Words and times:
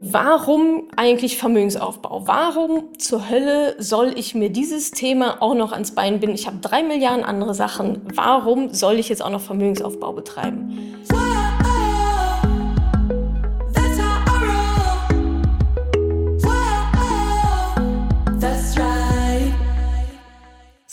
Warum 0.00 0.84
eigentlich 0.94 1.38
Vermögensaufbau? 1.38 2.28
Warum 2.28 2.96
zur 2.98 3.28
Hölle 3.28 3.74
soll 3.82 4.12
ich 4.16 4.32
mir 4.32 4.48
dieses 4.48 4.92
Thema 4.92 5.42
auch 5.42 5.54
noch 5.54 5.72
ans 5.72 5.92
Bein 5.92 6.20
binden? 6.20 6.36
Ich 6.36 6.46
habe 6.46 6.58
drei 6.58 6.84
Milliarden 6.84 7.24
andere 7.24 7.52
Sachen. 7.52 8.02
Warum 8.14 8.72
soll 8.72 9.00
ich 9.00 9.08
jetzt 9.08 9.22
auch 9.22 9.30
noch 9.30 9.40
Vermögensaufbau 9.40 10.12
betreiben? 10.12 10.94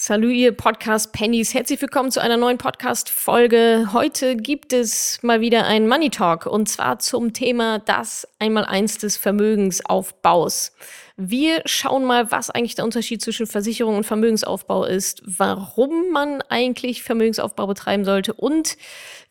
Salut, 0.07 0.33
ihr 0.33 0.51
Podcast 0.51 1.13
Pennies. 1.13 1.55
Herzlich 1.55 1.81
willkommen 1.81 2.11
zu 2.11 2.21
einer 2.21 2.37
neuen 2.37 2.59
Podcast-Folge. 2.59 3.89
Heute 3.91 4.35
gibt 4.35 4.71
es 4.71 5.17
mal 5.23 5.41
wieder 5.41 5.65
einen 5.65 5.87
Money 5.87 6.11
Talk 6.11 6.45
und 6.45 6.69
zwar 6.69 6.99
zum 6.99 7.33
Thema 7.33 7.79
das 7.79 8.27
Einmaleins 8.37 8.99
des 8.99 9.17
Vermögensaufbaus. 9.17 10.73
Wir 11.17 11.63
schauen 11.65 12.05
mal, 12.05 12.29
was 12.31 12.51
eigentlich 12.51 12.75
der 12.75 12.85
Unterschied 12.85 13.23
zwischen 13.23 13.47
Versicherung 13.47 13.97
und 13.97 14.03
Vermögensaufbau 14.03 14.85
ist, 14.85 15.23
warum 15.25 16.11
man 16.11 16.43
eigentlich 16.49 17.01
Vermögensaufbau 17.01 17.65
betreiben 17.65 18.05
sollte 18.05 18.35
und 18.35 18.77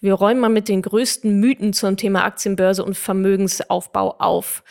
wir 0.01 0.15
räumen 0.15 0.41
mal 0.41 0.48
mit 0.48 0.68
den 0.68 0.82
größten 0.82 1.38
Mythen 1.38 1.73
zum 1.73 1.96
Thema 1.96 2.24
Aktienbörse 2.24 2.84
und 2.84 2.96
Vermögensaufbau 2.96 4.16
auf. 4.18 4.65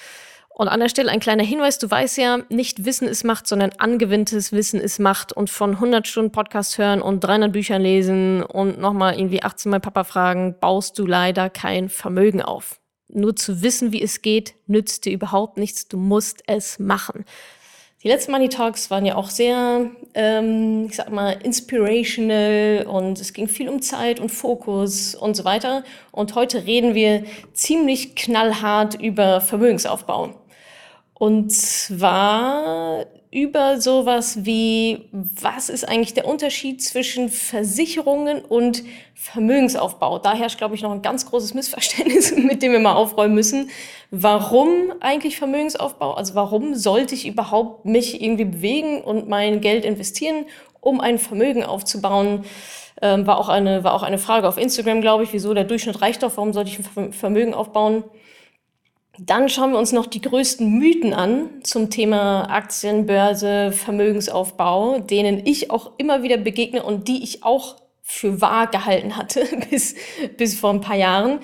Und 0.55 0.67
an 0.67 0.79
der 0.79 0.89
Stelle 0.89 1.09
ein 1.09 1.19
kleiner 1.19 1.43
Hinweis, 1.43 1.79
du 1.79 1.89
weißt 1.89 2.17
ja, 2.17 2.39
nicht 2.49 2.85
Wissen 2.85 3.07
ist 3.07 3.23
Macht, 3.23 3.47
sondern 3.47 3.71
angewinntes 3.79 4.51
Wissen 4.51 4.79
ist 4.79 4.99
Macht. 4.99 5.33
Und 5.33 5.49
von 5.49 5.71
100 5.71 6.07
Stunden 6.07 6.31
Podcast 6.31 6.77
hören 6.77 7.01
und 7.01 7.21
300 7.21 7.51
Büchern 7.51 7.81
lesen 7.81 8.43
und 8.43 8.79
nochmal 8.79 9.17
irgendwie 9.17 9.41
18 9.41 9.71
Mal 9.71 9.79
Papa 9.79 10.03
fragen, 10.03 10.55
baust 10.59 10.99
du 10.99 11.07
leider 11.07 11.49
kein 11.49 11.89
Vermögen 11.89 12.43
auf. 12.43 12.79
Nur 13.07 13.35
zu 13.35 13.63
wissen, 13.63 13.91
wie 13.91 14.01
es 14.01 14.21
geht, 14.21 14.53
nützt 14.67 15.05
dir 15.05 15.13
überhaupt 15.13 15.57
nichts. 15.57 15.87
Du 15.87 15.97
musst 15.97 16.43
es 16.45 16.77
machen. 16.77 17.25
Die 18.03 18.09
letzten 18.09 18.33
Money 18.33 18.49
Talks 18.49 18.91
waren 18.91 19.05
ja 19.05 19.15
auch 19.15 19.29
sehr, 19.29 19.89
ähm, 20.13 20.87
ich 20.89 20.97
sag 20.97 21.09
mal, 21.09 21.37
inspirational 21.41 22.85
und 22.85 23.17
es 23.19 23.31
ging 23.31 23.47
viel 23.47 23.69
um 23.69 23.81
Zeit 23.81 24.19
und 24.19 24.29
Fokus 24.29 25.15
und 25.15 25.35
so 25.35 25.45
weiter. 25.45 25.85
Und 26.11 26.35
heute 26.35 26.65
reden 26.65 26.95
wir 26.95 27.23
ziemlich 27.53 28.15
knallhart 28.15 29.01
über 29.01 29.39
Vermögensaufbau. 29.39 30.42
Und 31.23 31.53
zwar 31.53 33.05
über 33.31 33.79
sowas 33.79 34.43
wie, 34.43 35.05
was 35.13 35.69
ist 35.69 35.87
eigentlich 35.87 36.13
der 36.13 36.27
Unterschied 36.27 36.83
zwischen 36.83 37.29
Versicherungen 37.29 38.41
und 38.41 38.83
Vermögensaufbau? 39.15 40.19
Da 40.19 40.33
herrscht, 40.33 40.57
glaube 40.57 40.75
ich, 40.75 40.81
noch 40.81 40.91
ein 40.91 41.01
ganz 41.01 41.25
großes 41.25 41.53
Missverständnis, 41.53 42.35
mit 42.35 42.61
dem 42.61 42.73
wir 42.73 42.81
mal 42.81 42.95
aufräumen 42.95 43.35
müssen. 43.35 43.69
Warum 44.11 44.91
eigentlich 44.99 45.37
Vermögensaufbau? 45.37 46.11
Also 46.15 46.35
warum 46.35 46.75
sollte 46.75 47.15
ich 47.15 47.25
überhaupt 47.25 47.85
mich 47.85 48.21
irgendwie 48.21 48.43
bewegen 48.43 48.99
und 48.99 49.29
mein 49.29 49.61
Geld 49.61 49.85
investieren, 49.85 50.43
um 50.81 50.99
ein 50.99 51.19
Vermögen 51.19 51.63
aufzubauen? 51.63 52.43
Ähm, 53.01 53.25
war, 53.25 53.37
auch 53.37 53.47
eine, 53.47 53.85
war 53.85 53.93
auch 53.93 54.03
eine 54.03 54.17
Frage 54.17 54.45
auf 54.45 54.57
Instagram, 54.57 54.99
glaube 54.99 55.23
ich, 55.23 55.31
wieso 55.31 55.53
der 55.53 55.63
Durchschnitt 55.63 56.01
reicht 56.01 56.21
doch, 56.21 56.35
warum 56.35 56.51
sollte 56.51 56.69
ich 56.69 56.79
ein 56.97 57.13
Vermögen 57.13 57.53
aufbauen? 57.53 58.03
Dann 59.19 59.47
schauen 59.47 59.73
wir 59.73 59.77
uns 59.77 59.91
noch 59.91 60.07
die 60.07 60.21
größten 60.21 60.67
Mythen 60.67 61.13
an 61.13 61.61
zum 61.63 61.91
Thema 61.91 62.49
Aktienbörse, 62.49 63.71
Vermögensaufbau, 63.71 64.99
denen 64.99 65.45
ich 65.45 65.69
auch 65.69 65.91
immer 65.99 66.23
wieder 66.23 66.37
begegne 66.37 66.81
und 66.81 67.07
die 67.07 67.23
ich 67.23 67.43
auch 67.43 67.75
für 68.01 68.41
wahr 68.41 68.67
gehalten 68.67 69.15
hatte 69.15 69.45
bis, 69.69 69.95
bis 70.37 70.59
vor 70.59 70.71
ein 70.71 70.81
paar 70.81 70.95
Jahren. 70.95 71.39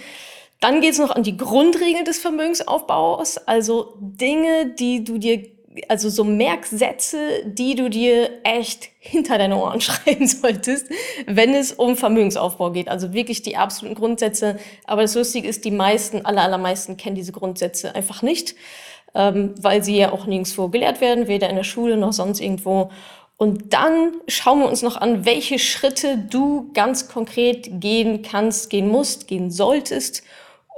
Dann 0.59 0.81
geht 0.81 0.93
es 0.93 0.99
noch 0.99 1.11
an 1.11 1.23
die 1.23 1.37
Grundregeln 1.37 2.05
des 2.05 2.19
Vermögensaufbaus, 2.19 3.37
also 3.37 3.93
Dinge, 3.99 4.73
die 4.77 5.03
du 5.03 5.19
dir 5.19 5.58
also 5.87 6.09
so 6.09 6.23
Merksätze, 6.23 7.43
die 7.45 7.75
du 7.75 7.89
dir 7.89 8.29
echt 8.43 8.89
hinter 8.99 9.37
deine 9.37 9.57
Ohren 9.57 9.81
schreiben 9.81 10.27
solltest, 10.27 10.87
wenn 11.27 11.53
es 11.53 11.71
um 11.71 11.95
Vermögensaufbau 11.95 12.71
geht. 12.71 12.89
Also 12.89 13.13
wirklich 13.13 13.41
die 13.41 13.57
absoluten 13.57 13.95
Grundsätze. 13.95 14.57
Aber 14.85 15.01
das 15.01 15.15
Lustige 15.15 15.47
ist, 15.47 15.65
die 15.65 15.71
meisten, 15.71 16.25
aller, 16.25 16.41
allermeisten 16.41 16.97
kennen 16.97 17.15
diese 17.15 17.31
Grundsätze 17.31 17.95
einfach 17.95 18.21
nicht, 18.21 18.55
ähm, 19.13 19.53
weil 19.59 19.83
sie 19.83 19.97
ja 19.97 20.11
auch 20.11 20.25
nirgendwo 20.25 20.69
gelehrt 20.69 21.01
werden, 21.01 21.27
weder 21.27 21.49
in 21.49 21.55
der 21.55 21.63
Schule 21.63 21.97
noch 21.97 22.13
sonst 22.13 22.39
irgendwo. 22.39 22.89
Und 23.37 23.71
dann 23.73 24.13
schauen 24.27 24.59
wir 24.59 24.67
uns 24.67 24.81
noch 24.81 24.97
an, 24.97 25.23
welche 25.23 25.59
Schritte 25.59 26.17
du 26.17 26.71
ganz 26.73 27.07
konkret 27.07 27.79
gehen 27.79 28.21
kannst, 28.21 28.69
gehen 28.69 28.89
musst, 28.89 29.27
gehen 29.27 29.49
solltest, 29.49 30.23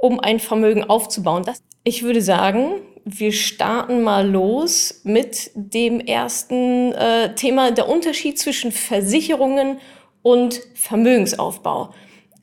um 0.00 0.20
ein 0.20 0.38
Vermögen 0.38 0.84
aufzubauen. 0.84 1.42
Das, 1.44 1.60
ich 1.82 2.04
würde 2.04 2.22
sagen, 2.22 2.80
wir 3.04 3.32
starten 3.32 4.02
mal 4.02 4.28
los 4.28 5.00
mit 5.04 5.50
dem 5.54 6.00
ersten 6.00 6.92
äh, 6.92 7.34
Thema, 7.34 7.70
der 7.70 7.88
Unterschied 7.88 8.38
zwischen 8.38 8.72
Versicherungen 8.72 9.78
und 10.22 10.60
Vermögensaufbau. 10.74 11.92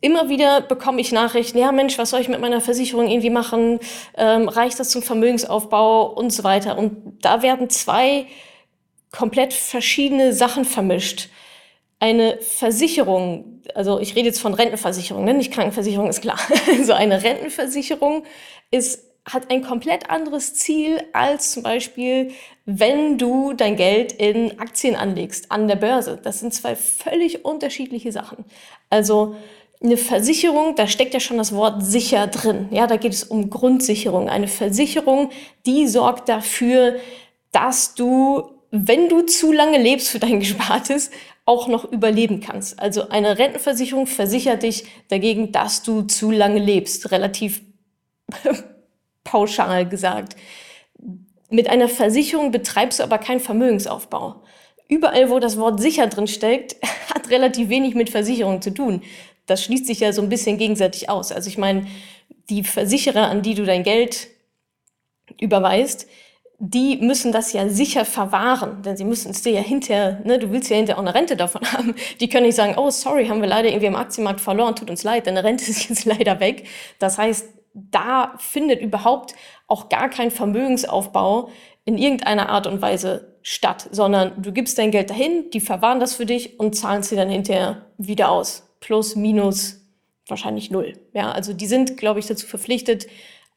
Immer 0.01 0.29
wieder 0.29 0.61
bekomme 0.61 1.01
ich 1.01 1.11
Nachrichten, 1.11 1.57
ja 1.57 1.71
Mensch, 1.71 1.97
was 1.97 2.11
soll 2.11 2.21
ich 2.21 2.29
mit 2.29 2.39
meiner 2.39 2.61
Versicherung 2.61 3.07
irgendwie 3.07 3.29
machen? 3.29 3.79
Ähm, 4.15 4.47
reicht 4.47 4.79
das 4.79 4.89
zum 4.89 5.01
Vermögensaufbau 5.01 6.05
und 6.13 6.31
so 6.31 6.43
weiter? 6.43 6.77
Und 6.77 7.17
da 7.21 7.41
werden 7.41 7.69
zwei 7.69 8.27
komplett 9.11 9.53
verschiedene 9.53 10.33
Sachen 10.33 10.63
vermischt. 10.63 11.29
Eine 11.99 12.37
Versicherung, 12.39 13.61
also 13.75 13.99
ich 13.99 14.15
rede 14.15 14.27
jetzt 14.27 14.39
von 14.39 14.53
Rentenversicherung, 14.53 15.25
ne? 15.25 15.33
nicht 15.33 15.51
Krankenversicherung, 15.51 16.09
ist 16.09 16.21
klar. 16.21 16.39
Also 16.67 16.93
eine 16.93 17.21
Rentenversicherung 17.21 18.23
ist 18.71 19.08
hat 19.25 19.51
ein 19.51 19.63
komplett 19.63 20.09
anderes 20.09 20.55
Ziel 20.55 21.01
als 21.13 21.51
zum 21.51 21.63
Beispiel, 21.63 22.31
wenn 22.65 23.17
du 23.17 23.53
dein 23.53 23.75
Geld 23.75 24.11
in 24.11 24.59
Aktien 24.59 24.95
anlegst 24.95 25.51
an 25.51 25.67
der 25.67 25.75
Börse. 25.75 26.19
Das 26.21 26.39
sind 26.39 26.53
zwei 26.53 26.75
völlig 26.75 27.45
unterschiedliche 27.45 28.11
Sachen. 28.11 28.45
Also 28.89 29.35
eine 29.81 29.97
Versicherung, 29.97 30.75
da 30.75 30.87
steckt 30.87 31.13
ja 31.13 31.19
schon 31.19 31.37
das 31.37 31.53
Wort 31.53 31.83
sicher 31.83 32.27
drin. 32.27 32.67
Ja, 32.71 32.87
da 32.87 32.97
geht 32.97 33.13
es 33.13 33.23
um 33.23 33.49
Grundsicherung. 33.49 34.29
Eine 34.29 34.47
Versicherung, 34.47 35.29
die 35.65 35.87
sorgt 35.87 36.27
dafür, 36.27 36.97
dass 37.51 37.95
du, 37.95 38.49
wenn 38.71 39.07
du 39.09 39.21
zu 39.21 39.51
lange 39.51 39.77
lebst 39.77 40.09
für 40.09 40.19
dein 40.19 40.39
Gespartes, 40.41 41.11
auch 41.45 41.67
noch 41.67 41.91
überleben 41.91 42.41
kannst. 42.41 42.79
Also 42.79 43.09
eine 43.09 43.39
Rentenversicherung 43.39 44.05
versichert 44.05 44.63
dich 44.63 44.85
dagegen, 45.07 45.51
dass 45.51 45.81
du 45.81 46.03
zu 46.03 46.29
lange 46.29 46.59
lebst. 46.59 47.11
Relativ 47.11 47.61
pauschal 49.29 49.87
gesagt. 49.87 50.35
Mit 51.49 51.69
einer 51.69 51.87
Versicherung 51.87 52.51
betreibst 52.51 52.99
du 52.99 53.03
aber 53.03 53.19
keinen 53.19 53.39
Vermögensaufbau. 53.39 54.43
Überall, 54.87 55.29
wo 55.29 55.39
das 55.39 55.57
Wort 55.57 55.79
sicher 55.79 56.07
drin 56.07 56.27
steckt, 56.27 56.75
hat 57.13 57.29
relativ 57.29 57.69
wenig 57.69 57.93
mit 57.93 58.09
Versicherung 58.09 58.61
zu 58.61 58.73
tun. 58.73 59.03
Das 59.45 59.63
schließt 59.63 59.85
sich 59.85 59.99
ja 59.99 60.13
so 60.13 60.21
ein 60.21 60.29
bisschen 60.29 60.57
gegenseitig 60.57 61.09
aus. 61.09 61.31
Also 61.31 61.47
ich 61.47 61.57
meine, 61.57 61.85
die 62.49 62.63
Versicherer, 62.63 63.29
an 63.29 63.41
die 63.43 63.53
du 63.53 63.65
dein 63.65 63.83
Geld 63.83 64.27
überweist, 65.39 66.07
die 66.57 66.97
müssen 66.97 67.31
das 67.31 67.53
ja 67.53 67.69
sicher 67.69 68.03
verwahren, 68.03 68.81
denn 68.81 68.97
sie 68.97 69.05
müssen 69.05 69.31
es 69.31 69.43
dir 69.43 69.53
ja 69.53 69.61
hinterher, 69.61 70.21
ne, 70.25 70.39
du 70.39 70.51
willst 70.51 70.69
ja 70.69 70.75
hinterher 70.75 70.97
auch 70.97 71.05
eine 71.05 71.15
Rente 71.15 71.37
davon 71.37 71.61
haben. 71.71 71.95
Die 72.19 72.29
können 72.29 72.47
nicht 72.47 72.55
sagen, 72.55 72.75
oh, 72.77 72.89
sorry, 72.89 73.27
haben 73.27 73.41
wir 73.41 73.47
leider 73.47 73.69
irgendwie 73.69 73.87
am 73.87 73.95
Aktienmarkt 73.95 74.41
verloren, 74.41 74.75
tut 74.75 74.89
uns 74.89 75.03
leid, 75.03 75.27
deine 75.27 75.43
Rente 75.43 75.65
ist 75.69 75.87
jetzt 75.87 76.05
leider 76.05 76.39
weg. 76.39 76.67
Das 76.97 77.17
heißt, 77.17 77.58
da 77.73 78.35
findet 78.37 78.81
überhaupt 78.81 79.35
auch 79.67 79.89
gar 79.89 80.09
kein 80.09 80.31
Vermögensaufbau 80.31 81.49
in 81.85 81.97
irgendeiner 81.97 82.49
Art 82.49 82.67
und 82.67 82.81
Weise 82.81 83.37
statt, 83.41 83.87
sondern 83.91 84.41
du 84.41 84.51
gibst 84.51 84.77
dein 84.77 84.91
Geld 84.91 85.09
dahin, 85.09 85.49
die 85.51 85.59
verwahren 85.59 85.99
das 85.99 86.15
für 86.15 86.25
dich 86.25 86.59
und 86.59 86.75
zahlen 86.75 87.03
sie 87.03 87.15
dann 87.15 87.29
hinterher 87.29 87.85
wieder 87.97 88.29
aus. 88.29 88.63
Plus, 88.79 89.15
minus, 89.15 89.81
wahrscheinlich 90.27 90.71
null. 90.71 90.93
Ja, 91.13 91.31
also 91.31 91.53
die 91.53 91.67
sind, 91.67 91.97
glaube 91.97 92.19
ich, 92.19 92.27
dazu 92.27 92.47
verpflichtet, 92.47 93.07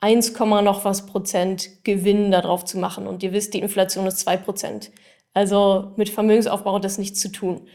1, 0.01 0.39
noch 0.39 0.85
was 0.85 1.07
Prozent 1.07 1.85
Gewinn 1.85 2.33
darauf 2.33 2.65
zu 2.65 2.79
machen. 2.79 3.07
Und 3.07 3.23
ihr 3.23 3.33
wisst, 3.33 3.55
die 3.55 3.61
Inflation 3.61 4.07
ist 4.07 4.19
2 4.21 4.37
Prozent. 4.39 4.91
Also 5.33 5.93
mit 5.97 6.09
Vermögensaufbau 6.09 6.75
hat 6.75 6.85
das 6.85 6.99
nichts 6.99 7.21
zu 7.21 7.31
tun 7.31 7.67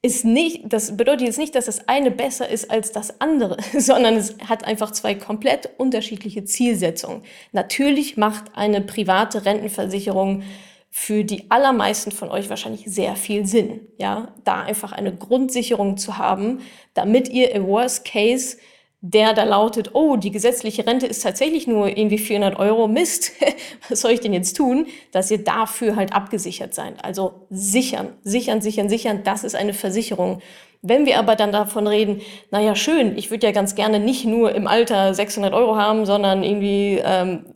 ist 0.00 0.24
nicht, 0.24 0.72
das 0.72 0.96
bedeutet 0.96 1.26
jetzt 1.26 1.38
nicht, 1.38 1.54
dass 1.54 1.66
das 1.66 1.88
eine 1.88 2.10
besser 2.10 2.48
ist 2.48 2.70
als 2.70 2.92
das 2.92 3.20
andere, 3.20 3.56
sondern 3.78 4.16
es 4.16 4.36
hat 4.48 4.64
einfach 4.64 4.92
zwei 4.92 5.14
komplett 5.14 5.70
unterschiedliche 5.76 6.44
Zielsetzungen. 6.44 7.22
Natürlich 7.52 8.16
macht 8.16 8.56
eine 8.56 8.80
private 8.80 9.44
Rentenversicherung 9.44 10.42
für 10.90 11.24
die 11.24 11.50
allermeisten 11.50 12.12
von 12.12 12.30
euch 12.30 12.48
wahrscheinlich 12.48 12.84
sehr 12.86 13.14
viel 13.14 13.46
Sinn, 13.46 13.80
ja, 13.98 14.34
da 14.44 14.62
einfach 14.62 14.92
eine 14.92 15.14
Grundsicherung 15.14 15.96
zu 15.96 16.16
haben, 16.16 16.60
damit 16.94 17.28
ihr 17.28 17.52
im 17.52 17.66
Worst 17.66 18.04
Case 18.04 18.56
der 19.00 19.32
da 19.32 19.44
lautet, 19.44 19.94
oh, 19.94 20.16
die 20.16 20.32
gesetzliche 20.32 20.86
Rente 20.86 21.06
ist 21.06 21.22
tatsächlich 21.22 21.66
nur 21.68 21.88
irgendwie 21.96 22.18
400 22.18 22.58
Euro, 22.58 22.88
Mist, 22.88 23.32
was 23.88 24.00
soll 24.00 24.10
ich 24.10 24.20
denn 24.20 24.32
jetzt 24.32 24.56
tun, 24.56 24.86
dass 25.12 25.30
ihr 25.30 25.44
dafür 25.44 25.94
halt 25.96 26.12
abgesichert 26.12 26.74
seid. 26.74 27.04
Also 27.04 27.46
sichern, 27.48 28.14
sichern, 28.22 28.60
sichern, 28.60 28.88
sichern, 28.88 29.22
das 29.22 29.44
ist 29.44 29.54
eine 29.54 29.72
Versicherung. 29.72 30.42
Wenn 30.82 31.06
wir 31.06 31.18
aber 31.18 31.36
dann 31.36 31.52
davon 31.52 31.86
reden, 31.86 32.22
naja, 32.50 32.74
schön, 32.74 33.16
ich 33.16 33.30
würde 33.30 33.46
ja 33.46 33.52
ganz 33.52 33.74
gerne 33.74 34.00
nicht 34.00 34.24
nur 34.24 34.54
im 34.54 34.66
Alter 34.66 35.14
600 35.14 35.52
Euro 35.52 35.76
haben, 35.76 36.04
sondern 36.04 36.42
irgendwie 36.42 37.00
ähm, 37.04 37.46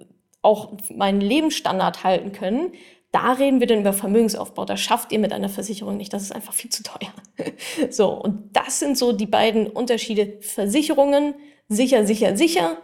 auch 0.42 0.72
meinen 0.94 1.20
Lebensstandard 1.20 2.04
halten 2.04 2.32
können. 2.32 2.72
Da 3.12 3.32
reden 3.32 3.60
wir 3.60 3.66
dann 3.66 3.80
über 3.80 3.92
Vermögensaufbau. 3.92 4.64
Das 4.64 4.80
schafft 4.80 5.12
ihr 5.12 5.18
mit 5.18 5.34
einer 5.34 5.50
Versicherung 5.50 5.98
nicht. 5.98 6.12
Das 6.14 6.22
ist 6.22 6.34
einfach 6.34 6.54
viel 6.54 6.70
zu 6.70 6.82
teuer. 6.82 7.12
So, 7.90 8.10
und 8.10 8.56
das 8.56 8.78
sind 8.78 8.96
so 8.96 9.12
die 9.12 9.26
beiden 9.26 9.66
Unterschiede. 9.66 10.38
Versicherungen, 10.40 11.34
sicher, 11.68 12.06
sicher, 12.06 12.36
sicher. 12.36 12.78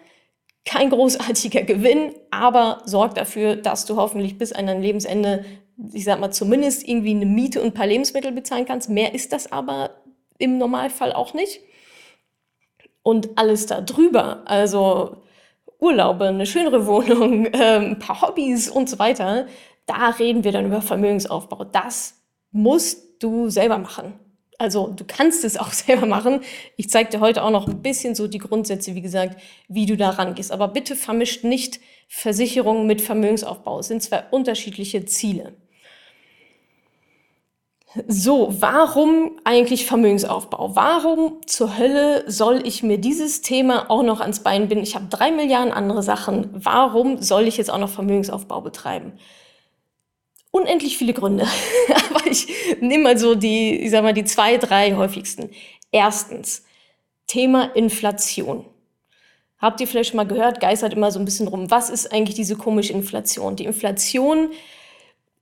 Kein 0.64 0.90
großartiger 0.90 1.62
Gewinn, 1.62 2.14
aber 2.30 2.82
sorgt 2.84 3.16
dafür, 3.16 3.56
dass 3.56 3.86
du 3.86 3.96
hoffentlich 3.96 4.36
bis 4.36 4.52
an 4.52 4.66
dein 4.66 4.82
Lebensende, 4.82 5.44
ich 5.92 6.04
sag 6.04 6.20
mal, 6.20 6.30
zumindest 6.30 6.86
irgendwie 6.86 7.12
eine 7.12 7.26
Miete 7.26 7.60
und 7.60 7.68
ein 7.68 7.74
paar 7.74 7.86
Lebensmittel 7.86 8.32
bezahlen 8.32 8.66
kannst. 8.66 8.90
Mehr 8.90 9.14
ist 9.14 9.32
das 9.32 9.50
aber 9.50 10.02
im 10.38 10.58
Normalfall 10.58 11.12
auch 11.12 11.32
nicht. 11.32 11.60
Und 13.02 13.38
alles 13.38 13.64
da 13.64 13.80
drüber, 13.80 14.42
also 14.44 15.22
Urlaube, 15.80 16.26
eine 16.26 16.46
schönere 16.46 16.86
Wohnung, 16.86 17.46
äh, 17.52 17.76
ein 17.78 17.98
paar 17.98 18.20
Hobbys 18.20 18.68
und 18.68 18.90
so 18.90 18.98
weiter, 18.98 19.46
da 19.88 20.10
reden 20.10 20.44
wir 20.44 20.52
dann 20.52 20.66
über 20.66 20.82
Vermögensaufbau. 20.82 21.64
Das 21.64 22.14
musst 22.52 23.22
du 23.22 23.50
selber 23.50 23.78
machen. 23.78 24.14
Also 24.58 24.88
du 24.88 25.04
kannst 25.06 25.44
es 25.44 25.56
auch 25.56 25.72
selber 25.72 26.06
machen. 26.06 26.40
Ich 26.76 26.90
zeige 26.90 27.10
dir 27.10 27.20
heute 27.20 27.42
auch 27.42 27.50
noch 27.50 27.66
ein 27.66 27.82
bisschen 27.82 28.14
so 28.14 28.28
die 28.28 28.38
Grundsätze, 28.38 28.94
wie 28.94 29.02
gesagt, 29.02 29.40
wie 29.68 29.86
du 29.86 29.96
da 29.96 30.10
rangehst. 30.10 30.52
Aber 30.52 30.68
bitte 30.68 30.96
vermischt 30.96 31.44
nicht 31.44 31.80
Versicherung 32.08 32.86
mit 32.86 33.00
Vermögensaufbau. 33.00 33.80
Es 33.80 33.88
sind 33.88 34.02
zwei 34.02 34.24
unterschiedliche 34.30 35.04
Ziele. 35.04 35.54
So, 38.06 38.54
warum 38.60 39.40
eigentlich 39.44 39.86
Vermögensaufbau? 39.86 40.76
Warum 40.76 41.40
zur 41.46 41.78
Hölle 41.78 42.30
soll 42.30 42.66
ich 42.66 42.82
mir 42.82 42.98
dieses 42.98 43.40
Thema 43.40 43.90
auch 43.90 44.02
noch 44.02 44.20
ans 44.20 44.40
Bein 44.40 44.68
binden? 44.68 44.84
Ich 44.84 44.94
habe 44.94 45.06
drei 45.08 45.32
Milliarden 45.32 45.72
andere 45.72 46.02
Sachen. 46.02 46.50
Warum 46.52 47.22
soll 47.22 47.48
ich 47.48 47.56
jetzt 47.56 47.70
auch 47.70 47.78
noch 47.78 47.88
Vermögensaufbau 47.88 48.60
betreiben? 48.60 49.14
Unendlich 50.50 50.96
viele 50.96 51.12
Gründe. 51.12 51.46
Aber 52.10 52.26
ich 52.26 52.48
nehme 52.80 53.04
mal 53.04 53.18
so 53.18 53.34
die, 53.34 53.76
ich 53.76 53.90
sag 53.90 54.02
mal, 54.02 54.14
die 54.14 54.24
zwei, 54.24 54.56
drei 54.56 54.94
häufigsten. 54.94 55.50
Erstens, 55.92 56.64
Thema 57.26 57.74
Inflation. 57.76 58.64
Habt 59.58 59.80
ihr 59.80 59.88
vielleicht 59.88 60.10
schon 60.10 60.16
mal 60.16 60.26
gehört, 60.26 60.60
geistert 60.60 60.92
immer 60.92 61.10
so 61.10 61.18
ein 61.18 61.24
bisschen 61.24 61.48
rum. 61.48 61.70
Was 61.70 61.90
ist 61.90 62.12
eigentlich 62.12 62.36
diese 62.36 62.56
komische 62.56 62.92
Inflation? 62.92 63.56
Die 63.56 63.64
Inflation 63.64 64.50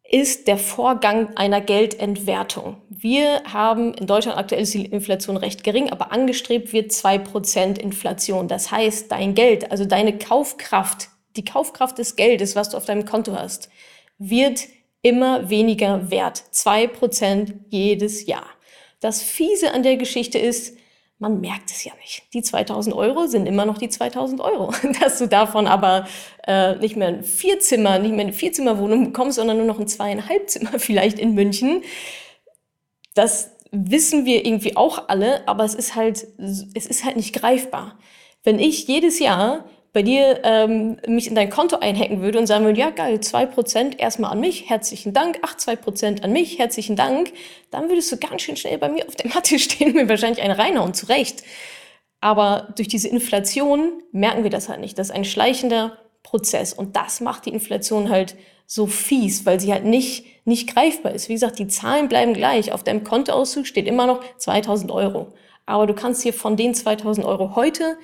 ist 0.08 0.47
der 0.47 0.56
Vorgang 0.56 1.37
einer 1.37 1.61
Geldentwertung. 1.61 2.76
Wir 2.88 3.43
haben 3.44 3.93
in 3.94 4.06
Deutschland 4.06 4.38
aktuell 4.38 4.62
ist 4.62 4.73
die 4.73 4.87
Inflation 4.87 5.37
recht 5.37 5.64
gering, 5.64 5.91
aber 5.91 6.12
angestrebt 6.12 6.73
wird 6.73 6.93
zwei 6.93 7.19
Prozent 7.19 7.79
Inflation. 7.79 8.49
Das 8.49 8.70
heißt, 8.70 9.11
dein 9.11 9.35
Geld, 9.35 9.70
also 9.70 9.85
deine 9.85 10.17
Kaufkraft, 10.17 11.08
die 11.37 11.44
Kaufkraft 11.44 11.99
des 11.99 12.17
Geldes, 12.17 12.56
was 12.56 12.70
du 12.70 12.76
auf 12.76 12.85
deinem 12.85 13.05
Konto 13.05 13.35
hast, 13.35 13.69
wird 14.19 14.61
immer 15.06 15.49
weniger 15.49 16.11
wert. 16.11 16.43
Zwei 16.50 16.88
Prozent 16.88 17.55
jedes 17.69 18.26
Jahr. 18.26 18.47
Das 18.99 19.23
Fiese 19.23 19.73
an 19.73 19.85
der 19.85 19.97
Geschichte 19.97 20.37
ist, 20.37 20.76
man 21.20 21.41
merkt 21.41 21.70
es 21.70 21.85
ja 21.85 21.93
nicht. 22.00 22.25
Die 22.35 22.43
2000 22.43 22.93
Euro 22.93 23.29
sind 23.29 23.47
immer 23.47 23.64
noch 23.64 23.79
die 23.79 23.88
2000 23.88 24.41
Euro. 24.41 24.75
Dass 25.00 25.19
du 25.19 25.29
davon 25.29 25.69
aber 25.69 26.08
äh, 26.44 26.75
nicht 26.75 26.97
mehr 26.97 27.06
ein 27.06 27.23
Vierzimmer, 27.23 28.00
nicht 28.00 28.17
mehr 28.17 28.25
eine 28.25 28.32
Vierzimmerwohnung 28.32 29.05
bekommst, 29.05 29.37
sondern 29.37 29.58
nur 29.58 29.67
noch 29.67 29.79
ein 29.79 29.87
Zweieinhalbzimmer 29.87 30.73
vielleicht 30.81 31.20
in 31.20 31.35
München. 31.35 31.85
Das 33.14 33.53
wissen 33.70 34.25
wir 34.25 34.44
irgendwie 34.44 34.76
auch 34.76 35.08
alle, 35.08 35.47
aber 35.47 35.62
es 35.62 35.76
ist 35.76 35.94
halt, 35.94 36.26
es 36.37 36.87
ist 36.87 37.05
halt 37.05 37.17
nicht 37.17 37.32
greifbar. 37.32 37.97
Wenn 38.43 38.58
ich 38.58 38.88
jedes 38.88 39.20
Jahr 39.20 39.67
bei 39.96 40.02
dir 40.02 40.40
ähm, 40.44 40.98
mich 41.06 41.26
in 41.26 41.34
dein 41.34 41.48
Konto 41.48 41.76
einhacken 41.76 42.20
würde 42.20 42.38
und 42.38 42.46
sagen 42.46 42.66
würde, 42.66 42.78
ja 42.78 42.90
geil, 42.90 43.19
zwei 43.20 43.46
Prozent 43.46 43.98
erstmal 43.98 44.31
an 44.31 44.40
mich, 44.40 44.69
herzlichen 44.69 45.14
Dank, 45.14 45.38
ach, 45.40 45.56
zwei 45.56 45.75
Prozent 45.75 46.22
an 46.22 46.34
mich, 46.34 46.58
herzlichen 46.58 46.96
Dank, 46.96 47.32
dann 47.70 47.88
würdest 47.88 48.12
du 48.12 48.19
ganz 48.19 48.43
schön 48.43 48.58
schnell 48.58 48.76
bei 48.76 48.90
mir 48.90 49.08
auf 49.08 49.16
der 49.16 49.31
Matte 49.31 49.58
stehen 49.58 49.93
und 49.93 49.94
mir 49.94 50.06
wahrscheinlich 50.10 50.43
eine 50.43 50.58
reinhauen, 50.58 50.93
zurecht. 50.93 51.44
Aber 52.20 52.75
durch 52.76 52.88
diese 52.88 53.08
Inflation 53.08 54.02
merken 54.12 54.43
wir 54.43 54.50
das 54.50 54.69
halt 54.69 54.81
nicht. 54.81 54.98
Das 54.98 55.08
ist 55.08 55.14
ein 55.14 55.25
schleichender 55.25 55.96
Prozess 56.22 56.75
und 56.75 56.94
das 56.94 57.22
macht 57.22 57.46
die 57.46 57.54
Inflation 57.54 58.10
halt 58.10 58.37
so 58.66 58.87
fies, 58.87 59.46
weil 59.46 59.60
sie 59.60 59.72
halt 59.72 59.87
nicht, 59.87 60.26
nicht 60.44 60.75
greifbar 60.75 61.12
ist. 61.12 61.31
Wie 61.31 61.34
gesagt, 61.34 61.58
die 61.58 61.69
Zahlen 61.69 62.08
bleiben 62.08 62.34
gleich. 62.34 62.70
Auf 62.70 62.84
deinem 62.84 63.02
Kontoauszug 63.02 63.66
steht 63.66 63.87
immer 63.87 64.06
noch 64.06 64.20
2000 64.37 64.90
Euro. 64.90 65.32
Aber 65.64 65.87
du 65.87 65.94
kannst 65.94 66.22
hier 66.22 66.34
von 66.34 66.58
den 66.58 66.75
2000 66.75 67.26
Euro 67.26 67.56
heute 67.56 67.96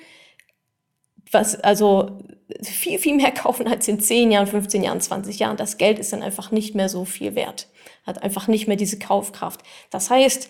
was, 1.33 1.55
also 1.55 2.19
viel, 2.61 2.99
viel 2.99 3.15
mehr 3.15 3.31
kaufen 3.33 3.67
als 3.67 3.87
in 3.87 3.99
10 3.99 4.31
Jahren, 4.31 4.47
15 4.47 4.83
Jahren, 4.83 5.01
20 5.01 5.39
Jahren. 5.39 5.57
Das 5.57 5.77
Geld 5.77 5.99
ist 5.99 6.13
dann 6.13 6.23
einfach 6.23 6.51
nicht 6.51 6.75
mehr 6.75 6.89
so 6.89 7.05
viel 7.05 7.35
wert. 7.35 7.67
Hat 8.05 8.21
einfach 8.21 8.47
nicht 8.47 8.67
mehr 8.67 8.77
diese 8.77 8.99
Kaufkraft. 8.99 9.61
Das 9.89 10.09
heißt, 10.09 10.49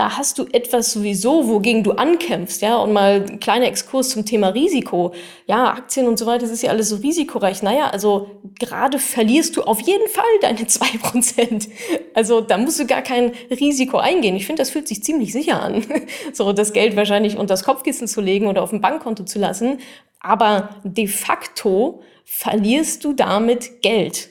da 0.00 0.16
hast 0.16 0.38
du 0.38 0.46
etwas 0.50 0.92
sowieso, 0.92 1.46
wogegen 1.46 1.82
du 1.82 1.92
ankämpfst, 1.92 2.62
ja, 2.62 2.78
und 2.78 2.94
mal 2.94 3.26
ein 3.28 3.38
kleiner 3.38 3.66
Exkurs 3.66 4.08
zum 4.08 4.24
Thema 4.24 4.48
Risiko. 4.48 5.12
Ja, 5.46 5.74
Aktien 5.74 6.08
und 6.08 6.18
so 6.18 6.24
weiter, 6.24 6.38
das 6.38 6.52
ist 6.52 6.62
ja 6.62 6.70
alles 6.70 6.88
so 6.88 6.96
risikoreich. 6.96 7.62
Naja, 7.62 7.90
also 7.90 8.30
gerade 8.58 8.98
verlierst 8.98 9.58
du 9.58 9.62
auf 9.62 9.78
jeden 9.82 10.08
Fall 10.08 10.24
deine 10.40 10.66
zwei 10.68 10.96
Prozent. 11.02 11.68
Also 12.14 12.40
da 12.40 12.56
musst 12.56 12.80
du 12.80 12.86
gar 12.86 13.02
kein 13.02 13.32
Risiko 13.50 13.98
eingehen. 13.98 14.36
Ich 14.36 14.46
finde, 14.46 14.62
das 14.62 14.70
fühlt 14.70 14.88
sich 14.88 15.04
ziemlich 15.04 15.34
sicher 15.34 15.62
an, 15.62 15.84
so 16.32 16.54
das 16.54 16.72
Geld 16.72 16.96
wahrscheinlich 16.96 17.34
unter 17.34 17.52
das 17.52 17.64
Kopfkissen 17.64 18.08
zu 18.08 18.22
legen 18.22 18.46
oder 18.46 18.62
auf 18.62 18.72
ein 18.72 18.80
Bankkonto 18.80 19.24
zu 19.24 19.38
lassen. 19.38 19.80
Aber 20.18 20.76
de 20.82 21.08
facto 21.08 22.00
verlierst 22.24 23.04
du 23.04 23.12
damit 23.12 23.82
Geld. 23.82 24.30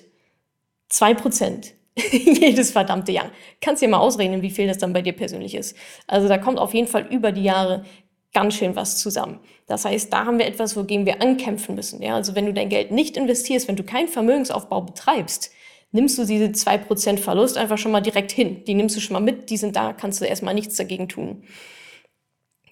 Zwei 0.88 1.13
Prozent. 1.13 1.75
Jedes 2.11 2.71
verdammte 2.71 3.11
Jahr. 3.11 3.31
Kannst 3.61 3.81
dir 3.81 3.89
mal 3.89 3.99
ausrechnen, 3.99 4.41
wie 4.41 4.49
viel 4.49 4.67
das 4.67 4.77
dann 4.77 4.93
bei 4.93 5.01
dir 5.01 5.13
persönlich 5.13 5.55
ist. 5.55 5.75
Also 6.07 6.27
da 6.27 6.37
kommt 6.37 6.59
auf 6.59 6.73
jeden 6.73 6.87
Fall 6.87 7.07
über 7.09 7.31
die 7.31 7.43
Jahre 7.43 7.85
ganz 8.33 8.55
schön 8.55 8.75
was 8.75 8.97
zusammen. 8.97 9.39
Das 9.67 9.85
heißt, 9.85 10.13
da 10.13 10.25
haben 10.25 10.39
wir 10.39 10.45
etwas, 10.45 10.75
wogegen 10.75 11.05
wir 11.05 11.21
ankämpfen 11.21 11.75
müssen. 11.75 12.01
Ja? 12.01 12.15
Also 12.15 12.35
wenn 12.35 12.45
du 12.45 12.53
dein 12.53 12.69
Geld 12.69 12.91
nicht 12.91 13.17
investierst, 13.17 13.67
wenn 13.67 13.75
du 13.75 13.83
keinen 13.83 14.07
Vermögensaufbau 14.07 14.81
betreibst, 14.81 15.51
nimmst 15.91 16.17
du 16.17 16.25
diese 16.25 16.51
zwei 16.51 16.77
Prozent 16.77 17.19
Verlust 17.19 17.57
einfach 17.57 17.77
schon 17.77 17.91
mal 17.91 18.01
direkt 18.01 18.31
hin. 18.31 18.63
Die 18.65 18.75
nimmst 18.75 18.95
du 18.95 18.99
schon 18.99 19.13
mal 19.13 19.19
mit, 19.19 19.49
die 19.49 19.57
sind 19.57 19.75
da, 19.75 19.93
kannst 19.93 20.21
du 20.21 20.25
erstmal 20.25 20.53
nichts 20.53 20.75
dagegen 20.75 21.09
tun. 21.09 21.43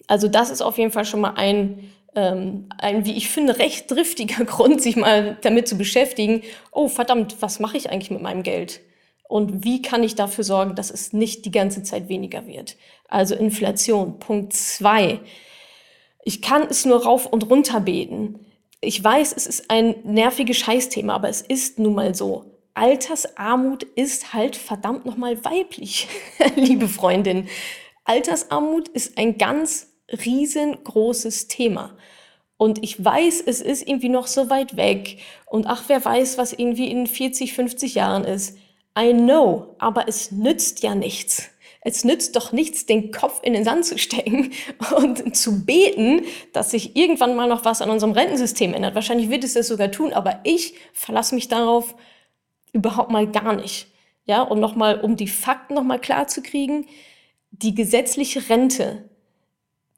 Also 0.06 0.28
das 0.28 0.50
ist 0.50 0.62
auf 0.62 0.78
jeden 0.78 0.92
Fall 0.92 1.04
schon 1.04 1.20
mal 1.20 1.34
ein 1.34 1.90
ähm, 2.14 2.68
ein, 2.78 3.04
wie 3.04 3.16
ich 3.16 3.28
finde, 3.28 3.58
recht 3.58 3.90
driftiger 3.90 4.44
Grund, 4.46 4.82
sich 4.82 4.96
mal 4.96 5.36
damit 5.42 5.68
zu 5.68 5.76
beschäftigen, 5.76 6.42
oh 6.72 6.88
verdammt, 6.88 7.36
was 7.40 7.60
mache 7.60 7.76
ich 7.76 7.90
eigentlich 7.90 8.10
mit 8.10 8.22
meinem 8.22 8.42
Geld? 8.42 8.80
Und 9.28 9.62
wie 9.62 9.82
kann 9.82 10.02
ich 10.02 10.14
dafür 10.14 10.42
sorgen, 10.42 10.74
dass 10.74 10.90
es 10.90 11.12
nicht 11.12 11.44
die 11.44 11.50
ganze 11.50 11.82
Zeit 11.82 12.08
weniger 12.08 12.46
wird? 12.46 12.76
Also 13.08 13.34
Inflation. 13.34 14.18
Punkt 14.18 14.54
zwei. 14.54 15.20
Ich 16.24 16.42
kann 16.42 16.62
es 16.68 16.84
nur 16.84 17.04
rauf 17.04 17.26
und 17.26 17.48
runter 17.48 17.80
beten. 17.80 18.46
Ich 18.80 19.02
weiß, 19.02 19.34
es 19.36 19.46
ist 19.46 19.70
ein 19.70 19.96
nerviges 20.04 20.56
Scheißthema, 20.56 21.14
aber 21.14 21.28
es 21.28 21.42
ist 21.42 21.78
nun 21.78 21.94
mal 21.94 22.14
so. 22.14 22.46
Altersarmut 22.74 23.82
ist 23.82 24.32
halt 24.32 24.56
verdammt 24.56 25.04
nochmal 25.04 25.44
weiblich, 25.44 26.08
liebe 26.56 26.88
Freundin. 26.88 27.48
Altersarmut 28.04 28.88
ist 28.88 29.18
ein 29.18 29.36
ganz 29.36 29.88
riesengroßes 30.10 31.48
Thema. 31.48 31.96
Und 32.56 32.82
ich 32.82 33.04
weiß, 33.04 33.42
es 33.46 33.60
ist 33.60 33.86
irgendwie 33.86 34.08
noch 34.08 34.26
so 34.26 34.48
weit 34.48 34.76
weg. 34.76 35.18
Und 35.46 35.66
ach, 35.66 35.84
wer 35.88 36.04
weiß, 36.04 36.38
was 36.38 36.52
irgendwie 36.52 36.90
in 36.90 37.06
40, 37.06 37.52
50 37.52 37.94
Jahren 37.94 38.24
ist. 38.24 38.56
I 38.98 39.12
know, 39.12 39.74
aber 39.78 40.08
es 40.08 40.32
nützt 40.32 40.82
ja 40.82 40.94
nichts. 40.94 41.50
Es 41.80 42.04
nützt 42.04 42.34
doch 42.34 42.52
nichts, 42.52 42.86
den 42.86 43.12
Kopf 43.12 43.40
in 43.42 43.52
den 43.52 43.64
Sand 43.64 43.84
zu 43.84 43.98
stecken 43.98 44.52
und 44.96 45.36
zu 45.36 45.64
beten, 45.64 46.22
dass 46.52 46.72
sich 46.72 46.96
irgendwann 46.96 47.36
mal 47.36 47.48
noch 47.48 47.64
was 47.64 47.80
an 47.80 47.90
unserem 47.90 48.12
Rentensystem 48.12 48.74
ändert. 48.74 48.94
Wahrscheinlich 48.94 49.30
wird 49.30 49.44
es 49.44 49.54
das 49.54 49.68
sogar 49.68 49.90
tun, 49.90 50.12
aber 50.12 50.40
ich 50.42 50.74
verlasse 50.92 51.34
mich 51.34 51.48
darauf 51.48 51.94
überhaupt 52.72 53.10
mal 53.10 53.30
gar 53.30 53.54
nicht. 53.54 53.86
Ja, 54.24 54.42
und 54.42 54.60
nochmal, 54.60 55.00
um 55.00 55.16
die 55.16 55.28
Fakten 55.28 55.74
nochmal 55.74 56.00
klar 56.00 56.26
zu 56.26 56.42
kriegen, 56.42 56.86
die 57.50 57.74
gesetzliche 57.74 58.50
Rente 58.50 59.08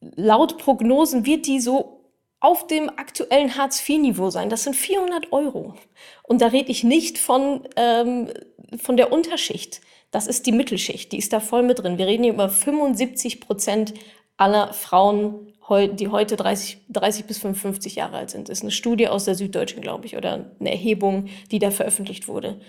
laut 0.00 0.58
Prognosen 0.58 1.26
wird 1.26 1.46
die 1.46 1.60
so 1.60 2.00
auf 2.40 2.66
dem 2.66 2.88
aktuellen 2.88 3.56
Hartz-IV-Niveau 3.56 4.30
sein. 4.30 4.48
Das 4.48 4.64
sind 4.64 4.74
400 4.74 5.30
Euro. 5.32 5.74
Und 6.22 6.40
da 6.40 6.46
rede 6.46 6.70
ich 6.70 6.84
nicht 6.84 7.18
von, 7.18 7.68
ähm, 7.76 8.30
von 8.78 8.96
der 8.96 9.12
Unterschicht. 9.12 9.80
Das 10.10 10.26
ist 10.26 10.46
die 10.46 10.52
Mittelschicht, 10.52 11.12
die 11.12 11.18
ist 11.18 11.32
da 11.32 11.40
voll 11.40 11.62
mit 11.62 11.78
drin. 11.78 11.98
Wir 11.98 12.06
reden 12.06 12.24
hier 12.24 12.32
über 12.32 12.48
75 12.48 13.40
Prozent 13.40 13.94
aller 14.36 14.72
Frauen, 14.72 15.52
die 15.92 16.08
heute 16.08 16.36
30, 16.36 16.78
30 16.88 17.26
bis 17.26 17.38
55 17.38 17.94
Jahre 17.94 18.16
alt 18.16 18.30
sind. 18.30 18.48
Das 18.48 18.58
ist 18.58 18.62
eine 18.62 18.72
Studie 18.72 19.06
aus 19.06 19.24
der 19.24 19.36
Süddeutschen, 19.36 19.82
glaube 19.82 20.06
ich, 20.06 20.16
oder 20.16 20.50
eine 20.58 20.70
Erhebung, 20.70 21.28
die 21.52 21.60
da 21.60 21.70
veröffentlicht 21.70 22.26
wurde 22.26 22.60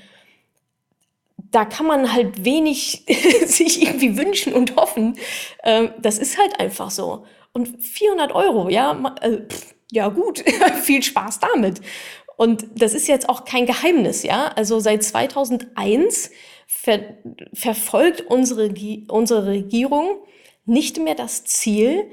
da 1.51 1.65
kann 1.65 1.86
man 1.86 2.12
halt 2.13 2.46
wenig 2.46 3.05
sich 3.46 3.84
irgendwie 3.84 4.17
wünschen 4.17 4.53
und 4.53 4.75
hoffen. 4.75 5.17
Ähm, 5.63 5.91
das 6.00 6.17
ist 6.17 6.38
halt 6.38 6.60
einfach 6.60 6.91
so. 6.91 7.25
Und 7.53 7.84
400 7.84 8.34
Euro, 8.34 8.70
ja, 8.70 9.15
äh, 9.22 9.39
ja 9.91 10.08
gut, 10.08 10.43
viel 10.84 11.03
Spaß 11.03 11.39
damit. 11.39 11.81
Und 12.42 12.66
das 12.74 12.96
ist 12.96 13.08
jetzt 13.08 13.30
auch 13.30 13.46
kein 13.46 13.68
Geheimnis, 13.68 14.24
ja. 14.24 14.48
Also 14.56 14.80
seit 14.80 15.04
2001 15.04 16.32
ver 16.66 17.02
verfolgt 17.54 18.22
unsere, 18.22 18.74
unsere 19.10 19.46
Regierung 19.46 20.16
nicht 20.66 20.98
mehr 20.98 21.14
das 21.14 21.44
Ziel, 21.44 22.10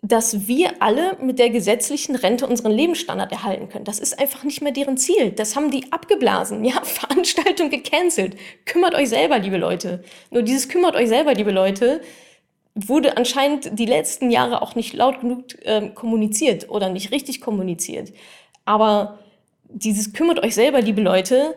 dass 0.00 0.48
wir 0.48 0.80
alle 0.80 1.18
mit 1.20 1.38
der 1.38 1.50
gesetzlichen 1.50 2.16
Rente 2.16 2.46
unseren 2.46 2.72
Lebensstandard 2.72 3.30
erhalten 3.30 3.68
können. 3.68 3.84
Das 3.84 3.98
ist 3.98 4.18
einfach 4.18 4.42
nicht 4.42 4.62
mehr 4.62 4.72
deren 4.72 4.96
Ziel. 4.96 5.32
Das 5.32 5.54
haben 5.54 5.70
die 5.70 5.92
abgeblasen. 5.92 6.64
Ja, 6.64 6.80
Veranstaltung 6.82 7.68
gecancelt. 7.68 8.36
Kümmert 8.64 8.94
euch 8.94 9.10
selber, 9.10 9.38
liebe 9.38 9.58
Leute. 9.58 10.02
Nur 10.30 10.44
dieses 10.44 10.70
kümmert 10.70 10.96
euch 10.96 11.10
selber, 11.10 11.34
liebe 11.34 11.50
Leute, 11.50 12.00
wurde 12.74 13.18
anscheinend 13.18 13.78
die 13.78 13.84
letzten 13.84 14.30
Jahre 14.30 14.62
auch 14.62 14.76
nicht 14.76 14.94
laut 14.94 15.20
genug 15.20 15.62
äh, 15.66 15.90
kommuniziert 15.90 16.70
oder 16.70 16.88
nicht 16.88 17.10
richtig 17.10 17.42
kommuniziert. 17.42 18.14
Aber 18.64 19.18
dieses 19.68 20.12
kümmert 20.12 20.42
euch 20.42 20.54
selber, 20.54 20.80
liebe 20.80 21.00
Leute, 21.00 21.56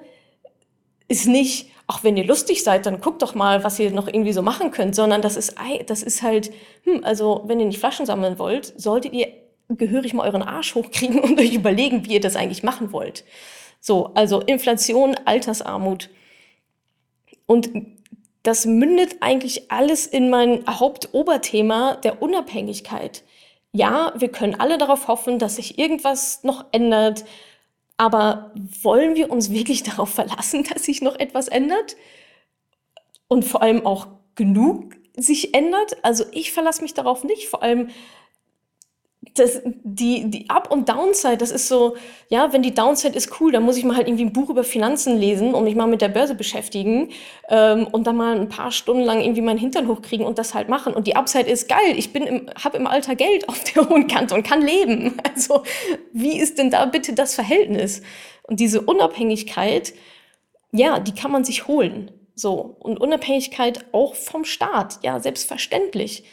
ist 1.08 1.28
nicht, 1.28 1.72
ach, 1.88 2.04
wenn 2.04 2.18
ihr 2.18 2.26
lustig 2.26 2.64
seid, 2.64 2.86
dann 2.86 3.02
guckt 3.02 3.22
doch 3.22 3.36
mal, 3.36 3.64
was 3.64 3.80
ihr 3.80 3.92
noch 3.92 4.08
irgendwie 4.08 4.34
so 4.34 4.42
machen 4.42 4.72
könnt, 4.72 4.96
sondern 4.96 5.22
das 5.22 5.36
ist, 5.36 5.56
das 5.88 6.04
ist 6.04 6.22
halt, 6.22 6.52
hm, 6.84 7.04
also 7.04 7.44
wenn 7.48 7.60
ihr 7.60 7.66
nicht 7.66 7.80
Flaschen 7.80 8.06
sammeln 8.06 8.40
wollt, 8.40 8.80
solltet 8.80 9.14
ihr 9.14 9.28
gehörig 9.70 10.14
mal 10.14 10.28
euren 10.28 10.44
Arsch 10.44 10.76
hochkriegen 10.76 11.20
und 11.22 11.40
euch 11.40 11.54
überlegen, 11.54 12.06
wie 12.06 12.14
ihr 12.14 12.22
das 12.22 12.36
eigentlich 12.36 12.64
machen 12.64 12.92
wollt. 12.92 13.24
So, 13.80 14.12
also 14.14 14.42
Inflation, 14.42 15.16
Altersarmut. 15.26 16.10
Und 17.46 17.70
das 18.44 18.66
mündet 18.66 19.18
eigentlich 19.22 19.72
alles 19.72 20.06
in 20.06 20.30
mein 20.30 20.64
Hauptoberthema 20.68 21.96
der 21.96 22.22
Unabhängigkeit. 22.22 23.24
Ja, 23.72 24.14
wir 24.18 24.30
können 24.30 24.56
alle 24.56 24.78
darauf 24.78 25.08
hoffen, 25.08 25.40
dass 25.40 25.58
sich 25.58 25.78
irgendwas 25.78 26.44
noch 26.44 26.66
ändert, 26.72 27.26
aber 28.00 28.54
wollen 28.82 29.16
wir 29.16 29.30
uns 29.30 29.52
wirklich 29.52 29.84
darauf 29.90 30.10
verlassen, 30.10 30.64
dass 30.64 30.86
sich 30.86 31.02
noch 31.02 31.20
etwas 31.20 31.48
ändert? 31.48 31.98
Und 33.28 33.46
vor 33.46 33.62
allem 33.62 33.86
auch 33.86 34.08
genug 34.34 34.96
sich 35.16 35.54
ändert? 35.54 36.04
Also 36.04 36.24
ich 36.32 36.52
verlasse 36.52 36.82
mich 36.82 36.96
darauf 36.96 37.24
nicht. 37.24 37.50
Vor 37.50 37.62
allem 37.62 37.90
das, 39.36 39.62
die, 39.66 40.30
die 40.30 40.50
Up- 40.50 40.72
und 40.72 40.88
Downside, 40.88 41.38
das 41.38 41.52
ist 41.52 41.68
so, 41.68 41.98
ja, 42.30 42.54
wenn 42.54 42.62
die 42.62 42.74
Downside 42.74 43.16
ist 43.16 43.40
cool, 43.40 43.52
dann 43.52 43.64
muss 43.64 43.76
ich 43.76 43.84
mal 43.84 43.98
halt 43.98 44.08
irgendwie 44.08 44.26
ein 44.26 44.34
Buch 44.34 44.50
über 44.50 44.64
Finanzen 44.64 45.18
lesen 45.18 45.54
und 45.54 45.66
mich 45.66 45.76
mal 45.76 45.88
mit 45.88 46.02
der 46.02 46.08
Börse 46.08 46.36
beschäftigen 46.36 47.10
ähm, 47.50 47.88
und 47.88 48.08
dann 48.08 48.16
mal 48.16 48.40
ein 48.40 48.48
paar 48.48 48.72
Stunden 48.72 49.04
lang 49.04 49.20
irgendwie 49.20 49.42
meinen 49.42 49.60
Hintern 49.60 49.88
hochkriegen 49.88 50.26
und 50.26 50.38
das 50.38 50.54
halt 50.54 50.70
machen. 50.70 50.94
Und 50.94 51.06
die 51.06 51.18
Upside 51.18 51.50
ist 51.50 51.68
geil, 51.68 51.96
ich 51.98 52.14
bin 52.14 52.24
im, 52.24 52.50
hab 52.64 52.76
im 52.76 52.88
Alter 52.88 53.16
Geld 53.16 53.50
auf 53.50 53.62
der 53.64 53.90
hohen 53.90 54.08
Kante 54.08 54.36
und 54.36 54.44
kann 54.44 54.62
leben. 54.62 55.18
Also, 55.30 55.64
wie 56.14 56.40
ist 56.40 56.58
denn 56.58 56.70
da 56.70 56.86
bitte 56.86 57.14
das 57.14 57.36
Verhältnis? 57.36 58.02
Und 58.44 58.60
diese 58.60 58.82
Unabhängigkeit, 58.82 59.94
ja, 60.72 61.00
die 61.00 61.14
kann 61.14 61.32
man 61.32 61.44
sich 61.44 61.68
holen. 61.68 62.12
So. 62.36 62.78
Und 62.80 63.00
Unabhängigkeit 63.00 63.86
auch 63.92 64.16
vom 64.16 64.46
Staat, 64.46 65.00
ja, 65.04 65.20
selbstverständlich. 65.20 66.24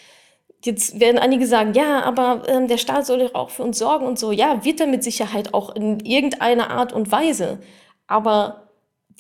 Jetzt 0.67 1.01
werden 1.01 1.19
einige 1.19 1.47
sagen, 1.47 1.75
ja, 1.75 2.03
aber 2.03 2.43
ähm, 2.49 2.69
der 2.69 2.79
Staat 2.79 3.07
soll 3.07 3.21
doch 3.21 3.35
auch 3.35 3.51
für 3.51 3.63
uns 3.63 3.79
sorgen 3.79 4.07
und 4.07 4.19
so. 4.19 4.33
Ja, 4.33 4.65
wird 4.65 4.81
er 4.81 4.87
mit 4.87 5.05
Sicherheit 5.05 5.55
auch 5.55 5.75
in 5.75 6.01
irgendeiner 6.01 6.71
Art 6.71 6.93
und 6.93 7.11
Weise. 7.13 7.61
Aber 8.07 8.69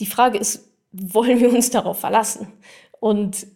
die 0.00 0.06
Frage 0.06 0.38
ist, 0.38 0.72
wollen 0.92 1.40
wir 1.40 1.52
uns 1.52 1.70
darauf 1.70 2.00
verlassen? 2.00 2.52
Und 3.00 3.46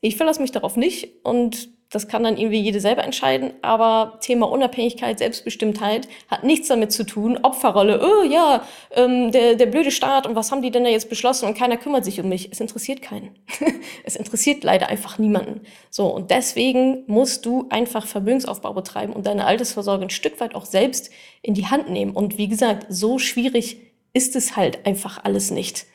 ich 0.00 0.16
verlasse 0.16 0.40
mich 0.40 0.52
darauf 0.52 0.76
nicht 0.76 1.24
und 1.24 1.68
das 1.94 2.08
kann 2.08 2.24
dann 2.24 2.36
irgendwie 2.36 2.60
jede 2.60 2.80
selber 2.80 3.04
entscheiden, 3.04 3.52
aber 3.62 4.18
Thema 4.20 4.50
Unabhängigkeit, 4.50 5.18
Selbstbestimmtheit 5.18 6.08
hat 6.28 6.42
nichts 6.42 6.68
damit 6.68 6.92
zu 6.92 7.04
tun. 7.04 7.38
Opferrolle, 7.42 8.00
oh 8.02 8.24
ja, 8.24 8.64
ähm, 8.92 9.30
der, 9.30 9.54
der 9.54 9.66
blöde 9.66 9.90
Staat 9.90 10.26
und 10.26 10.34
was 10.34 10.50
haben 10.50 10.62
die 10.62 10.70
denn 10.70 10.84
da 10.84 10.90
jetzt 10.90 11.08
beschlossen 11.08 11.46
und 11.46 11.56
keiner 11.56 11.76
kümmert 11.76 12.04
sich 12.04 12.20
um 12.20 12.28
mich. 12.28 12.48
Es 12.50 12.60
interessiert 12.60 13.00
keinen. 13.02 13.36
es 14.04 14.16
interessiert 14.16 14.64
leider 14.64 14.88
einfach 14.88 15.18
niemanden. 15.18 15.60
So, 15.90 16.06
und 16.08 16.30
deswegen 16.30 17.04
musst 17.06 17.46
du 17.46 17.66
einfach 17.70 18.06
Vermögensaufbau 18.06 18.72
betreiben 18.72 19.12
und 19.12 19.26
deine 19.26 19.44
Altersvorsorge 19.46 20.04
ein 20.04 20.10
Stück 20.10 20.40
weit 20.40 20.54
auch 20.54 20.64
selbst 20.64 21.10
in 21.42 21.54
die 21.54 21.66
Hand 21.66 21.90
nehmen. 21.90 22.12
Und 22.12 22.38
wie 22.38 22.48
gesagt, 22.48 22.86
so 22.88 23.18
schwierig 23.18 23.78
ist 24.12 24.36
es 24.36 24.56
halt 24.56 24.86
einfach 24.86 25.22
alles 25.24 25.50
nicht 25.50 25.86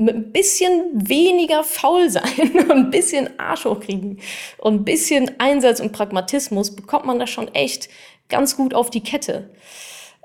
mit 0.00 0.14
ein 0.14 0.32
bisschen 0.32 0.70
weniger 0.92 1.62
faul 1.62 2.10
sein 2.10 2.24
und 2.54 2.70
ein 2.70 2.90
bisschen 2.90 3.28
Arsch 3.38 3.64
hochkriegen 3.64 4.18
und 4.58 4.74
ein 4.74 4.84
bisschen 4.84 5.30
Einsatz 5.38 5.80
und 5.80 5.92
Pragmatismus 5.92 6.74
bekommt 6.74 7.04
man 7.04 7.18
das 7.18 7.30
schon 7.30 7.48
echt 7.54 7.88
ganz 8.28 8.56
gut 8.56 8.74
auf 8.74 8.90
die 8.90 9.02
Kette. 9.02 9.50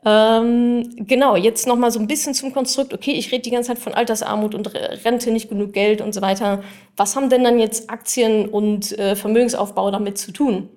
Ähm, 0.05 0.96
genau, 0.98 1.36
jetzt 1.36 1.67
noch 1.67 1.75
mal 1.75 1.91
so 1.91 2.00
ein 2.00 2.08
bisschen 2.08 2.34
zum 2.36 2.53
Konstrukt. 2.53 2.94
Okay, 2.94 3.13
ich 3.13 3.32
rede 3.32 3.41
die 3.41 3.50
ganze 3.50 3.70
Zeit 3.70 3.79
von 3.79 3.94
Altersarmut 3.94 4.53
und 4.53 4.72
Rente, 5.03 5.32
nicht 5.32 5.50
genug 5.50 5.74
Geld 5.74 6.00
und 6.00 6.13
so 6.13 6.22
weiter. 6.22 6.63
Was 6.96 7.15
haben 7.15 7.29
denn 7.29 7.44
dann 7.44 7.60
jetzt 7.60 7.89
Aktien 7.89 8.48
und 8.48 8.98
äh, 8.98 9.15
Vermögensaufbau 9.15 9.89
damit 9.89 10.17
zu 10.20 10.32
tun? 10.32 10.70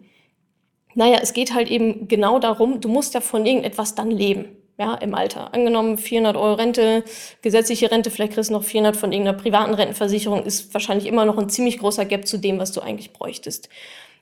Naja, 0.94 1.18
es 1.22 1.34
geht 1.34 1.54
halt 1.54 1.70
eben 1.70 2.08
genau 2.08 2.38
darum, 2.38 2.80
du 2.80 2.88
musst 2.88 3.14
ja 3.14 3.20
von 3.20 3.44
irgendetwas 3.46 3.94
dann 3.94 4.10
leben 4.10 4.56
ja, 4.78 4.94
im 4.94 5.14
Alter. 5.14 5.52
Angenommen 5.54 5.98
400 5.98 6.36
Euro 6.36 6.54
Rente, 6.54 7.04
gesetzliche 7.42 7.90
Rente, 7.90 8.10
vielleicht 8.10 8.34
kriegst 8.34 8.50
du 8.50 8.54
noch 8.54 8.64
400 8.64 8.96
von 8.96 9.12
irgendeiner 9.12 9.36
privaten 9.36 9.74
Rentenversicherung, 9.74 10.44
ist 10.44 10.72
wahrscheinlich 10.72 11.06
immer 11.06 11.24
noch 11.24 11.36
ein 11.36 11.48
ziemlich 11.48 11.78
großer 11.78 12.04
Gap 12.04 12.26
zu 12.26 12.38
dem, 12.38 12.58
was 12.58 12.72
du 12.72 12.80
eigentlich 12.80 13.12
bräuchtest. 13.12 13.68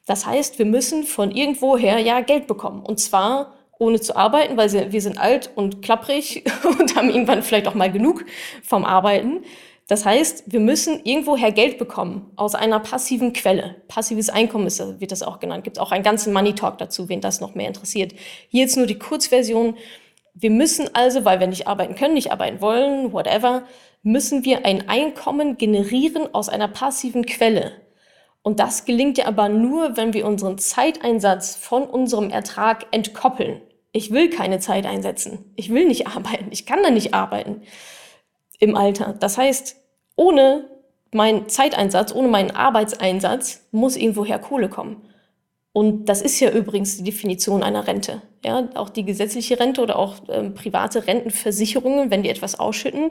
Das 0.07 0.25
heißt, 0.25 0.59
wir 0.59 0.67
müssen 0.67 1.05
von 1.05 1.31
irgendwoher 1.31 1.99
ja 1.99 2.21
Geld 2.21 2.47
bekommen. 2.47 2.83
Und 2.83 2.99
zwar 2.99 3.53
ohne 3.79 4.01
zu 4.01 4.17
arbeiten, 4.17 4.57
weil 4.57 4.93
wir 4.93 5.03
sind 5.03 5.19
alt 5.19 5.51
und 5.55 5.83
klapprig 5.83 6.45
und 6.65 6.97
haben 6.97 7.11
irgendwann 7.11 7.43
vielleicht 7.43 7.69
auch 7.69 7.75
mal 7.75 7.93
genug 7.93 8.25
vom 8.63 8.87
Arbeiten. 8.87 9.43
Das 9.89 10.05
heißt, 10.05 10.45
wir 10.47 10.61
müssen 10.61 11.05
irgendwoher 11.05 11.53
Geld 11.53 11.79
bekommen 11.79 12.31
aus 12.37 12.55
einer 12.55 12.81
passiven 12.81 13.33
Quelle. 13.33 13.77
Passives 13.89 14.31
Einkommen 14.31 14.67
ist, 14.67 15.01
wird 15.01 15.13
das 15.13 15.23
auch 15.23 15.39
genannt. 15.39 15.65
Gibt 15.65 15.79
auch 15.79 15.93
einen 15.93 16.03
ganzen 16.03 16.33
Money 16.33 16.55
Talk 16.55 16.79
dazu, 16.79 17.09
wen 17.09 17.21
das 17.21 17.41
noch 17.41 17.55
mehr 17.55 17.69
interessiert. 17.69 18.13
Hier 18.49 18.63
jetzt 18.63 18.77
nur 18.77 18.87
die 18.87 18.99
Kurzversion. 18.99 19.77
Wir 20.39 20.51
müssen 20.51 20.95
also, 20.95 21.25
weil 21.25 21.41
wir 21.41 21.47
nicht 21.47 21.67
arbeiten 21.67 21.95
können, 21.95 22.13
nicht 22.13 22.31
arbeiten 22.31 22.61
wollen, 22.61 23.15
whatever, 23.15 23.63
müssen 24.03 24.45
wir 24.45 24.67
ein 24.67 24.87
Einkommen 24.87 25.57
generieren 25.57 26.35
aus 26.35 26.51
einer 26.51 26.69
passiven 26.69 27.25
Quelle. 27.25 27.73
Und 28.43 28.61
das 28.61 28.85
gelingt 28.85 29.17
ja 29.17 29.27
aber 29.27 29.49
nur, 29.49 29.97
wenn 29.97 30.13
wir 30.13 30.27
unseren 30.27 30.59
Zeiteinsatz 30.59 31.57
von 31.57 31.85
unserem 31.85 32.29
Ertrag 32.29 32.87
entkoppeln. 32.91 33.63
Ich 33.93 34.11
will 34.11 34.29
keine 34.29 34.61
Zeit 34.61 34.85
einsetzen. 34.85 35.53
Ich 35.57 35.73
will 35.73 35.87
nicht 35.87 36.07
arbeiten. 36.15 36.49
Ich 36.51 36.67
kann 36.67 36.83
da 36.83 36.91
nicht 36.91 37.15
arbeiten 37.15 37.63
im 38.59 38.77
Alter. 38.77 39.15
Das 39.19 39.39
heißt, 39.39 39.77
ohne 40.17 40.69
meinen 41.13 41.49
Zeiteinsatz, 41.49 42.15
ohne 42.15 42.29
meinen 42.29 42.51
Arbeitseinsatz 42.51 43.67
muss 43.71 43.97
irgendwoher 43.97 44.39
Kohle 44.39 44.69
kommen. 44.69 45.09
Und 45.77 46.07
das 46.07 46.23
ist 46.23 46.41
ja 46.41 46.51
übrigens 46.51 46.97
die 46.97 47.03
Definition 47.03 47.63
einer 47.63 47.87
Rente. 47.87 48.23
Ja, 48.43 48.67
auch 48.77 48.89
die 48.89 49.05
gesetzliche 49.05 49.61
Rente 49.61 49.83
oder 49.83 49.99
auch 49.99 50.15
ähm, 50.31 50.55
private 50.55 51.07
Rentenversicherungen, 51.07 52.11
wenn 52.11 52.23
die 52.23 52.31
etwas 52.31 52.59
ausschütten, 52.59 53.11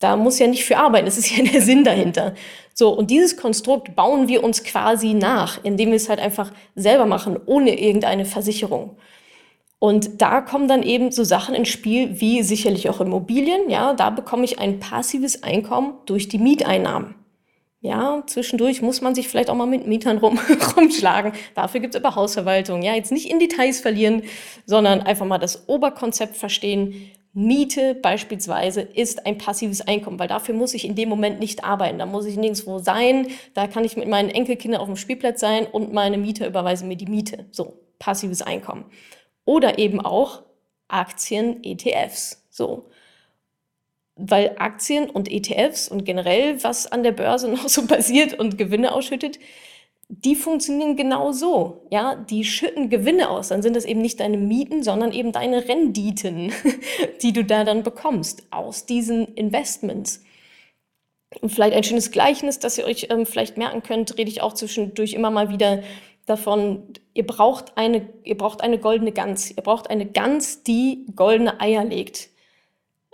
da 0.00 0.16
muss 0.16 0.40
ja 0.40 0.48
nicht 0.48 0.64
für 0.64 0.76
arbeiten. 0.76 1.06
Das 1.06 1.16
ist 1.16 1.30
ja 1.30 1.44
der 1.44 1.62
Sinn 1.62 1.84
dahinter. 1.84 2.34
So, 2.74 2.88
und 2.90 3.12
dieses 3.12 3.36
Konstrukt 3.36 3.94
bauen 3.94 4.26
wir 4.26 4.42
uns 4.42 4.64
quasi 4.64 5.14
nach, 5.14 5.62
indem 5.62 5.90
wir 5.90 5.96
es 5.98 6.08
halt 6.08 6.18
einfach 6.18 6.52
selber 6.74 7.06
machen, 7.06 7.38
ohne 7.46 7.78
irgendeine 7.78 8.24
Versicherung. 8.24 8.96
Und 9.78 10.20
da 10.20 10.40
kommen 10.40 10.66
dann 10.66 10.82
eben 10.82 11.12
so 11.12 11.22
Sachen 11.22 11.54
ins 11.54 11.68
Spiel, 11.68 12.20
wie 12.20 12.42
sicherlich 12.42 12.90
auch 12.90 13.00
Immobilien. 13.00 13.70
Ja, 13.70 13.94
da 13.94 14.10
bekomme 14.10 14.44
ich 14.44 14.58
ein 14.58 14.80
passives 14.80 15.44
Einkommen 15.44 15.94
durch 16.06 16.26
die 16.26 16.38
Mieteinnahmen. 16.38 17.14
Ja, 17.80 18.24
zwischendurch 18.26 18.82
muss 18.82 19.02
man 19.02 19.14
sich 19.14 19.28
vielleicht 19.28 19.50
auch 19.50 19.54
mal 19.54 19.66
mit 19.66 19.86
Mietern 19.86 20.18
rum, 20.18 20.40
rumschlagen. 20.76 21.32
Dafür 21.54 21.80
gibt 21.80 21.94
es 21.94 22.02
aber 22.02 22.16
Hausverwaltung. 22.16 22.82
Ja, 22.82 22.94
jetzt 22.94 23.12
nicht 23.12 23.30
in 23.30 23.38
Details 23.38 23.80
verlieren, 23.80 24.24
sondern 24.66 25.00
einfach 25.00 25.26
mal 25.26 25.38
das 25.38 25.68
Oberkonzept 25.68 26.36
verstehen. 26.36 27.12
Miete 27.34 27.94
beispielsweise 27.94 28.80
ist 28.80 29.26
ein 29.26 29.38
passives 29.38 29.80
Einkommen, 29.82 30.18
weil 30.18 30.26
dafür 30.26 30.56
muss 30.56 30.74
ich 30.74 30.84
in 30.84 30.96
dem 30.96 31.08
Moment 31.08 31.38
nicht 31.38 31.62
arbeiten. 31.62 32.00
Da 32.00 32.06
muss 32.06 32.26
ich 32.26 32.36
nirgendwo 32.36 32.80
sein. 32.80 33.28
Da 33.54 33.68
kann 33.68 33.84
ich 33.84 33.96
mit 33.96 34.08
meinen 34.08 34.30
Enkelkindern 34.30 34.80
auf 34.80 34.88
dem 34.88 34.96
Spielplatz 34.96 35.38
sein 35.38 35.64
und 35.64 35.92
meine 35.92 36.18
Mieter 36.18 36.48
überweisen 36.48 36.88
mir 36.88 36.96
die 36.96 37.06
Miete. 37.06 37.46
So, 37.52 37.74
passives 38.00 38.42
Einkommen. 38.42 38.86
Oder 39.44 39.78
eben 39.78 40.00
auch 40.00 40.42
Aktien, 40.88 41.62
ETFs. 41.62 42.44
So 42.50 42.88
weil 44.18 44.56
Aktien 44.58 45.08
und 45.08 45.30
ETFs 45.30 45.88
und 45.88 46.04
generell, 46.04 46.62
was 46.62 46.86
an 46.90 47.02
der 47.02 47.12
Börse 47.12 47.48
noch 47.52 47.68
so 47.68 47.86
passiert 47.86 48.38
und 48.38 48.58
Gewinne 48.58 48.92
ausschüttet, 48.92 49.38
die 50.10 50.36
funktionieren 50.36 50.96
genau 50.96 51.32
so. 51.32 51.86
Ja, 51.90 52.14
die 52.16 52.44
schütten 52.44 52.88
Gewinne 52.88 53.28
aus. 53.28 53.48
Dann 53.48 53.62
sind 53.62 53.76
das 53.76 53.84
eben 53.84 54.00
nicht 54.00 54.20
deine 54.20 54.38
Mieten, 54.38 54.82
sondern 54.82 55.12
eben 55.12 55.32
deine 55.32 55.68
Renditen, 55.68 56.52
die 57.22 57.32
du 57.32 57.44
da 57.44 57.64
dann 57.64 57.82
bekommst 57.82 58.46
aus 58.50 58.86
diesen 58.86 59.34
Investments. 59.34 60.24
Und 61.42 61.50
vielleicht 61.50 61.76
ein 61.76 61.84
schönes 61.84 62.10
Gleichnis, 62.10 62.58
das 62.58 62.78
ihr 62.78 62.86
euch 62.86 63.08
ähm, 63.10 63.26
vielleicht 63.26 63.58
merken 63.58 63.82
könnt, 63.82 64.16
rede 64.16 64.30
ich 64.30 64.40
auch 64.40 64.54
zwischendurch 64.54 65.12
immer 65.12 65.30
mal 65.30 65.50
wieder 65.50 65.82
davon, 66.24 66.84
ihr 67.12 67.26
braucht 67.26 67.76
eine, 67.76 68.08
ihr 68.24 68.36
braucht 68.36 68.62
eine 68.62 68.78
goldene 68.78 69.12
Gans. 69.12 69.50
Ihr 69.50 69.62
braucht 69.62 69.90
eine 69.90 70.06
Gans, 70.06 70.62
die 70.62 71.04
goldene 71.14 71.60
Eier 71.60 71.84
legt. 71.84 72.30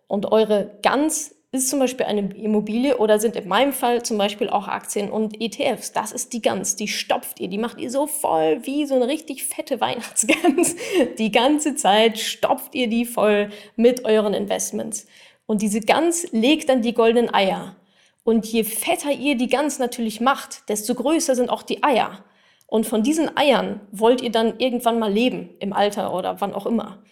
Und 0.06 0.32
eure 0.32 0.78
ganz 0.82 1.34
ist 1.54 1.70
zum 1.70 1.78
Beispiel 1.78 2.06
eine 2.06 2.34
Immobilie 2.34 2.98
oder 2.98 3.20
sind 3.20 3.36
in 3.36 3.46
meinem 3.46 3.72
Fall 3.72 4.02
zum 4.02 4.18
Beispiel 4.18 4.50
auch 4.50 4.66
Aktien 4.66 5.10
und 5.10 5.40
ETFs. 5.40 5.92
Das 5.92 6.10
ist 6.10 6.32
die 6.32 6.42
Gans, 6.42 6.74
die 6.74 6.88
stopft 6.88 7.38
ihr, 7.38 7.48
die 7.48 7.58
macht 7.58 7.80
ihr 7.80 7.90
so 7.90 8.08
voll 8.08 8.58
wie 8.64 8.86
so 8.86 8.96
eine 8.96 9.06
richtig 9.06 9.44
fette 9.44 9.80
Weihnachtsgans. 9.80 10.74
Die 11.18 11.30
ganze 11.30 11.76
Zeit 11.76 12.18
stopft 12.18 12.74
ihr 12.74 12.88
die 12.88 13.04
voll 13.04 13.50
mit 13.76 14.04
euren 14.04 14.34
Investments. 14.34 15.06
Und 15.46 15.62
diese 15.62 15.80
Gans 15.80 16.26
legt 16.32 16.68
dann 16.68 16.82
die 16.82 16.94
goldenen 16.94 17.32
Eier. 17.32 17.76
Und 18.24 18.46
je 18.46 18.64
fetter 18.64 19.12
ihr 19.12 19.36
die 19.36 19.48
Gans 19.48 19.78
natürlich 19.78 20.20
macht, 20.20 20.68
desto 20.68 20.94
größer 20.94 21.36
sind 21.36 21.50
auch 21.50 21.62
die 21.62 21.82
Eier. 21.82 22.24
Und 22.66 22.86
von 22.86 23.02
diesen 23.02 23.36
Eiern 23.36 23.80
wollt 23.92 24.22
ihr 24.22 24.30
dann 24.30 24.58
irgendwann 24.58 24.98
mal 24.98 25.12
leben, 25.12 25.50
im 25.60 25.72
Alter 25.72 26.14
oder 26.14 26.40
wann 26.40 26.54
auch 26.54 26.66
immer. 26.66 27.02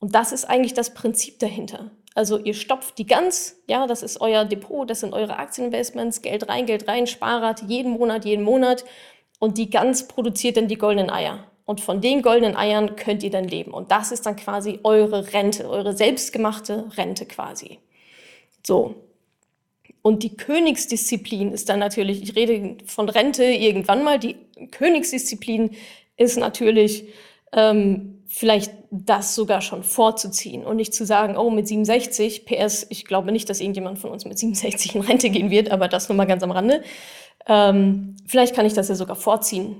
Und 0.00 0.14
das 0.14 0.32
ist 0.32 0.44
eigentlich 0.44 0.74
das 0.74 0.92
Prinzip 0.92 1.38
dahinter. 1.38 1.92
Also 2.14 2.38
ihr 2.38 2.54
stopft 2.54 2.98
die 2.98 3.06
Gans, 3.06 3.62
ja, 3.66 3.86
das 3.86 4.02
ist 4.02 4.20
euer 4.20 4.44
Depot, 4.44 4.88
das 4.88 5.00
sind 5.00 5.14
eure 5.14 5.38
Aktieninvestments, 5.38 6.20
Geld 6.20 6.48
rein, 6.48 6.66
Geld 6.66 6.86
rein, 6.86 7.06
Sparrate 7.06 7.64
jeden 7.66 7.92
Monat, 7.92 8.24
jeden 8.24 8.44
Monat. 8.44 8.84
Und 9.38 9.58
die 9.58 9.70
Gans 9.70 10.06
produziert 10.08 10.56
dann 10.56 10.68
die 10.68 10.76
goldenen 10.76 11.10
Eier. 11.10 11.46
Und 11.64 11.80
von 11.80 12.00
den 12.00 12.22
goldenen 12.22 12.56
Eiern 12.56 12.96
könnt 12.96 13.22
ihr 13.22 13.30
dann 13.30 13.48
leben. 13.48 13.72
Und 13.72 13.90
das 13.90 14.12
ist 14.12 14.26
dann 14.26 14.36
quasi 14.36 14.80
eure 14.82 15.32
Rente, 15.32 15.68
eure 15.68 15.96
selbstgemachte 15.96 16.90
Rente 16.96 17.24
quasi. 17.24 17.78
So. 18.66 18.94
Und 20.02 20.22
die 20.24 20.36
Königsdisziplin 20.36 21.52
ist 21.52 21.68
dann 21.68 21.78
natürlich, 21.78 22.22
ich 22.22 22.34
rede 22.34 22.76
von 22.86 23.08
Rente 23.08 23.44
irgendwann 23.44 24.02
mal, 24.02 24.18
die 24.18 24.36
Königsdisziplin 24.70 25.70
ist 26.16 26.36
natürlich 26.36 27.08
ähm, 27.52 28.21
vielleicht 28.34 28.72
das 28.90 29.34
sogar 29.34 29.60
schon 29.60 29.82
vorzuziehen 29.82 30.64
und 30.64 30.76
nicht 30.76 30.94
zu 30.94 31.04
sagen, 31.04 31.36
oh, 31.36 31.50
mit 31.50 31.68
67, 31.68 32.46
PS, 32.46 32.86
ich 32.88 33.04
glaube 33.04 33.30
nicht, 33.30 33.50
dass 33.50 33.60
irgendjemand 33.60 33.98
von 33.98 34.10
uns 34.10 34.24
mit 34.24 34.38
67 34.38 34.94
in 34.94 35.02
Rente 35.02 35.28
gehen 35.28 35.50
wird, 35.50 35.70
aber 35.70 35.86
das 35.86 36.08
nur 36.08 36.16
mal 36.16 36.24
ganz 36.24 36.42
am 36.42 36.50
Rande. 36.50 36.82
Ähm, 37.46 38.16
vielleicht 38.26 38.54
kann 38.56 38.64
ich 38.64 38.72
das 38.72 38.88
ja 38.88 38.94
sogar 38.94 39.16
vorziehen. 39.16 39.76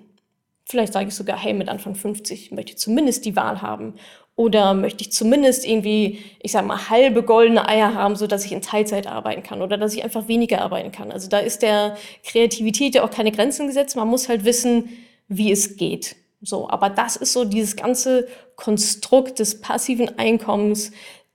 Vielleicht 0.66 0.92
sage 0.92 1.08
ich 1.08 1.14
sogar, 1.14 1.38
hey, 1.38 1.54
mit 1.54 1.70
Anfang 1.70 1.94
50 1.94 2.52
möchte 2.52 2.72
ich 2.72 2.78
zumindest 2.78 3.24
die 3.24 3.36
Wahl 3.36 3.62
haben. 3.62 3.94
Oder 4.36 4.74
möchte 4.74 5.00
ich 5.00 5.12
zumindest 5.12 5.66
irgendwie, 5.66 6.18
ich 6.40 6.52
sag 6.52 6.66
mal, 6.66 6.90
halbe 6.90 7.22
goldene 7.22 7.66
Eier 7.66 7.94
haben, 7.94 8.16
so 8.16 8.26
dass 8.26 8.44
ich 8.44 8.52
in 8.52 8.60
Teilzeit 8.60 9.06
arbeiten 9.06 9.42
kann 9.42 9.62
oder 9.62 9.78
dass 9.78 9.94
ich 9.94 10.04
einfach 10.04 10.28
weniger 10.28 10.60
arbeiten 10.60 10.92
kann. 10.92 11.10
Also 11.10 11.28
da 11.28 11.38
ist 11.38 11.62
der 11.62 11.96
Kreativität 12.22 12.94
ja 12.94 13.02
auch 13.02 13.10
keine 13.10 13.32
Grenzen 13.32 13.66
gesetzt. 13.66 13.96
Man 13.96 14.08
muss 14.08 14.28
halt 14.28 14.44
wissen, 14.44 14.90
wie 15.28 15.50
es 15.50 15.78
geht. 15.78 16.16
So, 16.42 16.68
aber 16.68 16.90
das 16.90 17.16
ist 17.16 17.32
so 17.32 17.44
dieses 17.44 17.76
ganze 17.76 18.26
Konstrukt 18.56 19.38
des 19.38 19.60
passiven 19.60 20.18
Einkommens, 20.18 20.90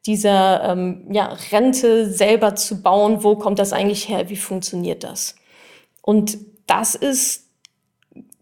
dieser 0.06 0.64
ähm, 0.64 1.08
ja, 1.12 1.38
Rente 1.52 2.10
selber 2.12 2.56
zu 2.56 2.82
bauen. 2.82 3.24
Wo 3.24 3.36
kommt 3.36 3.60
das 3.60 3.74
eigentlich 3.74 4.10
her? 4.10 4.30
Wie 4.30 4.36
funktioniert 4.36 5.04
das? 5.04 5.36
Und 6.02 6.38
das 6.66 6.96
ist, 6.96 7.46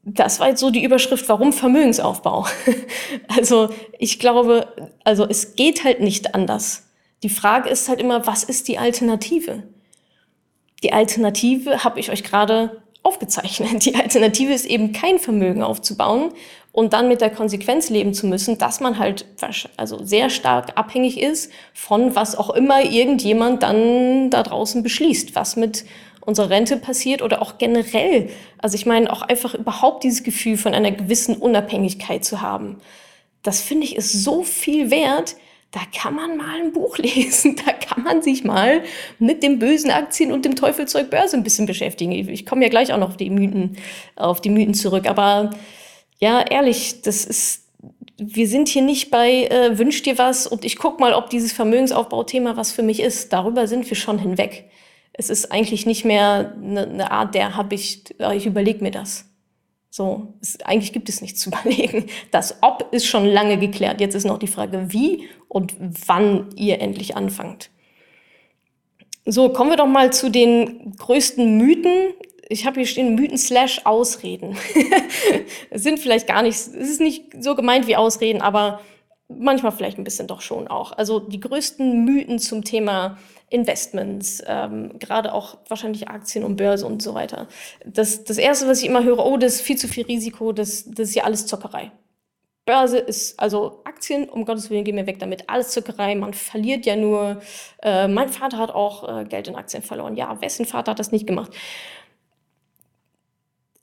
das 0.03 0.39
war 0.39 0.49
jetzt 0.49 0.59
so 0.59 0.71
die 0.71 0.83
Überschrift, 0.83 1.29
warum 1.29 1.53
Vermögensaufbau? 1.53 2.47
also 3.27 3.69
ich 3.97 4.19
glaube, 4.19 4.67
also 5.03 5.25
es 5.27 5.55
geht 5.55 5.83
halt 5.83 6.01
nicht 6.01 6.35
anders. 6.35 6.89
Die 7.23 7.29
Frage 7.29 7.69
ist 7.69 7.89
halt 7.89 7.99
immer, 7.99 8.27
was 8.27 8.43
ist 8.43 8.67
die 8.67 8.77
Alternative? 8.77 9.63
Die 10.83 10.93
Alternative 10.93 11.83
habe 11.83 11.99
ich 11.99 12.11
euch 12.11 12.23
gerade 12.23 12.83
aufgezeichnet. 13.05 13.85
Die 13.85 13.95
Alternative 13.95 14.53
ist 14.53 14.65
eben 14.65 14.91
kein 14.91 15.19
Vermögen 15.19 15.63
aufzubauen 15.63 16.31
und 16.71 16.93
dann 16.93 17.07
mit 17.07 17.21
der 17.21 17.29
Konsequenz 17.29 17.89
leben 17.89 18.13
zu 18.13 18.27
müssen, 18.27 18.57
dass 18.57 18.79
man 18.81 18.99
halt 18.99 19.25
also 19.77 20.03
sehr 20.03 20.29
stark 20.29 20.73
abhängig 20.75 21.21
ist 21.21 21.51
von 21.73 22.15
was 22.15 22.35
auch 22.35 22.49
immer 22.49 22.83
irgendjemand 22.83 23.63
dann 23.63 24.29
da 24.29 24.43
draußen 24.43 24.83
beschließt, 24.83 25.35
was 25.35 25.55
mit 25.55 25.85
unserer 26.25 26.49
Rente 26.49 26.77
passiert 26.77 27.21
oder 27.21 27.41
auch 27.41 27.57
generell. 27.57 28.29
Also 28.57 28.75
ich 28.75 28.85
meine 28.85 29.11
auch 29.13 29.21
einfach 29.21 29.53
überhaupt 29.53 30.03
dieses 30.03 30.23
Gefühl 30.23 30.57
von 30.57 30.73
einer 30.73 30.91
gewissen 30.91 31.37
Unabhängigkeit 31.37 32.25
zu 32.25 32.41
haben. 32.41 32.77
Das 33.43 33.61
finde 33.61 33.85
ich 33.85 33.95
ist 33.95 34.11
so 34.11 34.43
viel 34.43 34.89
wert, 34.89 35.35
da 35.75 35.81
kann 35.93 36.15
man 36.15 36.37
mal 36.37 36.61
ein 36.61 36.71
Buch 36.71 36.97
lesen, 36.99 37.57
da 37.57 37.73
kann 37.73 38.03
man 38.03 38.21
sich 38.21 38.45
mal 38.45 38.81
mit 39.19 39.43
dem 39.43 39.59
bösen 39.59 39.91
Aktien 39.91 40.31
und 40.31 40.45
dem 40.45 40.55
Teufelzeug 40.55 41.09
Börse 41.09 41.35
ein 41.35 41.43
bisschen 41.43 41.65
beschäftigen. 41.65 42.13
Ich 42.13 42.45
komme 42.45 42.63
ja 42.63 42.69
gleich 42.69 42.93
auch 42.93 42.97
noch 42.97 43.09
auf 43.09 43.17
die 43.17 43.29
Mythen, 43.29 43.77
auf 44.15 44.39
die 44.39 44.49
Mythen 44.49 44.73
zurück, 44.73 45.05
aber 45.05 45.49
ja, 46.19 46.41
ehrlich, 46.41 47.01
das 47.01 47.25
ist, 47.25 47.67
wir 48.17 48.47
sind 48.47 48.69
hier 48.69 48.83
nicht 48.83 49.11
bei 49.11 49.47
äh, 49.47 49.77
wünsch 49.77 50.01
dir 50.01 50.17
was 50.17 50.47
und 50.47 50.63
ich 50.63 50.77
guck 50.77 51.01
mal, 51.01 51.13
ob 51.13 51.29
dieses 51.29 51.51
Vermögensaufbauthema 51.51 52.55
was 52.55 52.71
für 52.71 52.83
mich 52.83 53.01
ist. 53.01 53.33
Darüber 53.33 53.67
sind 53.67 53.89
wir 53.89 53.97
schon 53.97 54.17
hinweg. 54.17 54.69
Es 55.11 55.29
ist 55.29 55.51
eigentlich 55.51 55.85
nicht 55.85 56.05
mehr 56.05 56.55
eine, 56.57 56.87
eine 56.87 57.11
Art, 57.11 57.35
der 57.35 57.57
habe 57.57 57.75
ich, 57.75 58.03
ich 58.33 58.45
überlege 58.45 58.81
mir 58.81 58.91
das. 58.91 59.25
So, 59.95 60.33
es, 60.41 60.59
eigentlich 60.59 60.91
gibt 60.91 61.07
es 61.07 61.21
nichts 61.21 61.39
zu 61.39 61.49
überlegen. 61.51 62.07
Das 62.29 62.57
Ob 62.61 62.89
ist 62.91 63.05
schon 63.05 63.25
lange 63.25 63.57
geklärt. 63.57 64.01
Jetzt 64.01 64.13
ist 64.13 64.25
noch 64.25 64.39
die 64.39 64.47
Frage, 64.47 64.91
wie 64.91 65.29
und 65.47 65.73
wann 65.79 66.49
ihr 66.57 66.81
endlich 66.81 67.15
anfangt. 67.15 67.69
So, 69.25 69.47
kommen 69.53 69.69
wir 69.69 69.77
doch 69.77 69.87
mal 69.87 70.11
zu 70.11 70.29
den 70.29 70.97
größten 70.97 71.57
Mythen. 71.57 72.13
Ich 72.49 72.65
habe 72.65 72.81
hier 72.81 72.87
stehen 72.87 73.15
Mythen 73.15 73.37
slash 73.37 73.85
Ausreden. 73.85 74.57
sind 75.71 75.99
vielleicht 75.99 76.27
gar 76.27 76.41
nicht, 76.41 76.55
es 76.55 76.67
ist 76.67 76.99
nicht 76.99 77.41
so 77.41 77.55
gemeint 77.55 77.87
wie 77.87 77.95
Ausreden, 77.95 78.41
aber 78.41 78.81
manchmal 79.27 79.71
vielleicht 79.71 79.97
ein 79.97 80.03
bisschen 80.03 80.27
doch 80.27 80.41
schon 80.41 80.67
auch. 80.67 80.91
Also 80.91 81.19
die 81.19 81.39
größten 81.39 82.05
Mythen 82.05 82.39
zum 82.39 82.63
Thema 82.63 83.17
Investments, 83.49 84.43
ähm, 84.45 84.97
gerade 84.99 85.33
auch 85.33 85.57
wahrscheinlich 85.67 86.07
Aktien 86.07 86.43
und 86.43 86.55
Börse 86.57 86.85
und 86.85 87.01
so 87.01 87.13
weiter. 87.13 87.47
Das, 87.85 88.23
das 88.23 88.37
Erste, 88.37 88.67
was 88.67 88.81
ich 88.81 88.87
immer 88.87 89.03
höre, 89.03 89.25
oh, 89.25 89.37
das 89.37 89.55
ist 89.55 89.61
viel 89.61 89.77
zu 89.77 89.87
viel 89.87 90.05
Risiko, 90.05 90.51
das, 90.51 90.85
das 90.85 91.09
ist 91.09 91.15
ja 91.15 91.23
alles 91.23 91.45
Zockerei. 91.45 91.91
Börse 92.65 92.97
ist, 92.97 93.39
also 93.39 93.81
Aktien, 93.83 94.27
um 94.27 94.43
Gottes 94.43 94.71
Willen, 94.71 94.83
gehen 94.83 94.95
wir 94.95 95.05
weg 95.05 95.19
damit. 95.19 95.49
Alles 95.49 95.69
Zockerei, 95.69 96.15
man 96.15 96.33
verliert 96.33 96.87
ja 96.87 96.95
nur. 96.95 97.41
Äh, 97.83 98.07
mein 98.07 98.29
Vater 98.29 98.57
hat 98.57 98.71
auch 98.71 99.21
äh, 99.21 99.25
Geld 99.25 99.47
in 99.47 99.55
Aktien 99.55 99.83
verloren. 99.83 100.15
Ja, 100.15 100.41
wessen 100.41 100.65
Vater 100.65 100.91
hat 100.91 100.99
das 100.99 101.11
nicht 101.11 101.27
gemacht? 101.27 101.51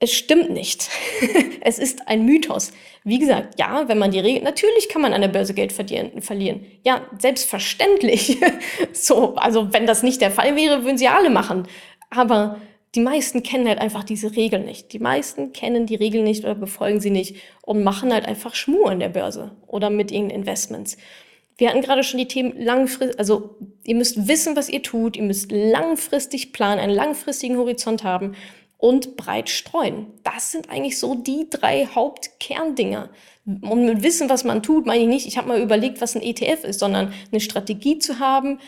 Es 0.02 0.12
stimmt 0.12 0.50
nicht. 0.50 0.88
es 1.60 1.78
ist 1.78 2.08
ein 2.08 2.24
Mythos. 2.24 2.72
Wie 3.04 3.20
gesagt, 3.20 3.60
ja, 3.60 3.86
wenn 3.86 3.98
man 3.98 4.10
die 4.10 4.18
Regel, 4.18 4.42
natürlich 4.42 4.88
kann 4.88 5.00
man 5.00 5.12
an 5.12 5.20
der 5.20 5.28
Börse 5.28 5.54
Geld 5.54 5.72
verlieren. 5.72 6.66
Ja, 6.82 7.02
selbstverständlich. 7.20 8.38
so, 8.92 9.36
also 9.36 9.72
wenn 9.72 9.86
das 9.86 10.02
nicht 10.02 10.20
der 10.20 10.32
Fall 10.32 10.56
wäre, 10.56 10.82
würden 10.82 10.98
sie 10.98 11.06
alle 11.06 11.30
machen. 11.30 11.68
Aber 12.10 12.60
die 12.96 13.00
meisten 13.00 13.44
kennen 13.44 13.68
halt 13.68 13.78
einfach 13.78 14.02
diese 14.02 14.34
Regeln 14.34 14.64
nicht. 14.64 14.92
Die 14.92 14.98
meisten 14.98 15.52
kennen 15.52 15.86
die 15.86 15.94
Regeln 15.94 16.24
nicht 16.24 16.42
oder 16.42 16.56
befolgen 16.56 16.98
sie 16.98 17.10
nicht 17.10 17.36
und 17.60 17.84
machen 17.84 18.12
halt 18.12 18.26
einfach 18.26 18.56
Schmur 18.56 18.90
an 18.90 18.98
der 18.98 19.08
Börse 19.08 19.52
oder 19.68 19.88
mit 19.88 20.10
ihren 20.10 20.30
Investments. 20.30 20.96
Wir 21.58 21.68
hatten 21.68 21.80
gerade 21.80 22.02
schon 22.02 22.18
die 22.18 22.26
Themen 22.26 22.60
langfristig, 22.60 23.20
also 23.20 23.54
ihr 23.84 23.94
müsst 23.94 24.26
wissen, 24.26 24.56
was 24.56 24.68
ihr 24.68 24.82
tut, 24.82 25.16
ihr 25.16 25.22
müsst 25.22 25.52
langfristig 25.52 26.52
planen, 26.52 26.80
einen 26.80 26.92
langfristigen 26.92 27.56
Horizont 27.56 28.02
haben 28.02 28.34
und 28.82 29.16
breit 29.16 29.48
streuen. 29.48 30.08
Das 30.24 30.50
sind 30.50 30.68
eigentlich 30.68 30.98
so 30.98 31.14
die 31.14 31.46
drei 31.48 31.86
Hauptkerndinger. 31.86 33.10
Und 33.46 33.84
mit 33.84 34.02
Wissen, 34.02 34.28
was 34.28 34.42
man 34.42 34.60
tut, 34.60 34.86
meine 34.86 35.04
ich 35.04 35.08
nicht, 35.08 35.26
ich 35.28 35.38
habe 35.38 35.46
mal 35.46 35.60
überlegt, 35.60 36.00
was 36.00 36.16
ein 36.16 36.22
ETF 36.22 36.64
ist, 36.64 36.80
sondern 36.80 37.12
eine 37.30 37.40
Strategie 37.40 38.00
zu 38.00 38.18
haben, 38.18 38.58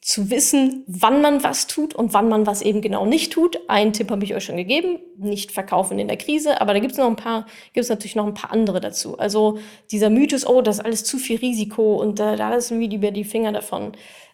zu 0.00 0.30
wissen, 0.30 0.82
wann 0.88 1.22
man 1.22 1.44
was 1.44 1.68
tut 1.68 1.94
und 1.94 2.12
wann 2.12 2.28
man 2.28 2.44
was 2.44 2.62
eben 2.62 2.80
genau 2.80 3.06
nicht 3.06 3.32
tut. 3.32 3.60
Einen 3.68 3.92
Tipp 3.92 4.10
habe 4.10 4.24
ich 4.24 4.34
euch 4.34 4.42
schon 4.42 4.56
gegeben, 4.56 4.98
nicht 5.16 5.52
verkaufen 5.52 5.96
in 6.00 6.08
der 6.08 6.16
Krise, 6.16 6.60
aber 6.60 6.74
da 6.74 6.80
gibt 6.80 6.92
es 6.92 6.98
noch 6.98 7.06
ein 7.06 7.14
paar, 7.14 7.46
gibt 7.72 7.84
es 7.84 7.88
natürlich 7.88 8.16
noch 8.16 8.26
ein 8.26 8.34
paar 8.34 8.50
andere 8.50 8.80
dazu. 8.80 9.16
Also 9.16 9.58
dieser 9.92 10.10
Mythos, 10.10 10.44
oh, 10.44 10.60
das 10.60 10.78
ist 10.78 10.84
alles 10.84 11.04
zu 11.04 11.18
viel 11.18 11.38
Risiko 11.38 12.02
und 12.02 12.18
äh, 12.18 12.34
da 12.34 12.48
lassen 12.48 12.80
wir 12.80 12.88
lieber 12.88 13.12
die 13.12 13.22
Finger 13.22 13.52
davon. 13.52 13.92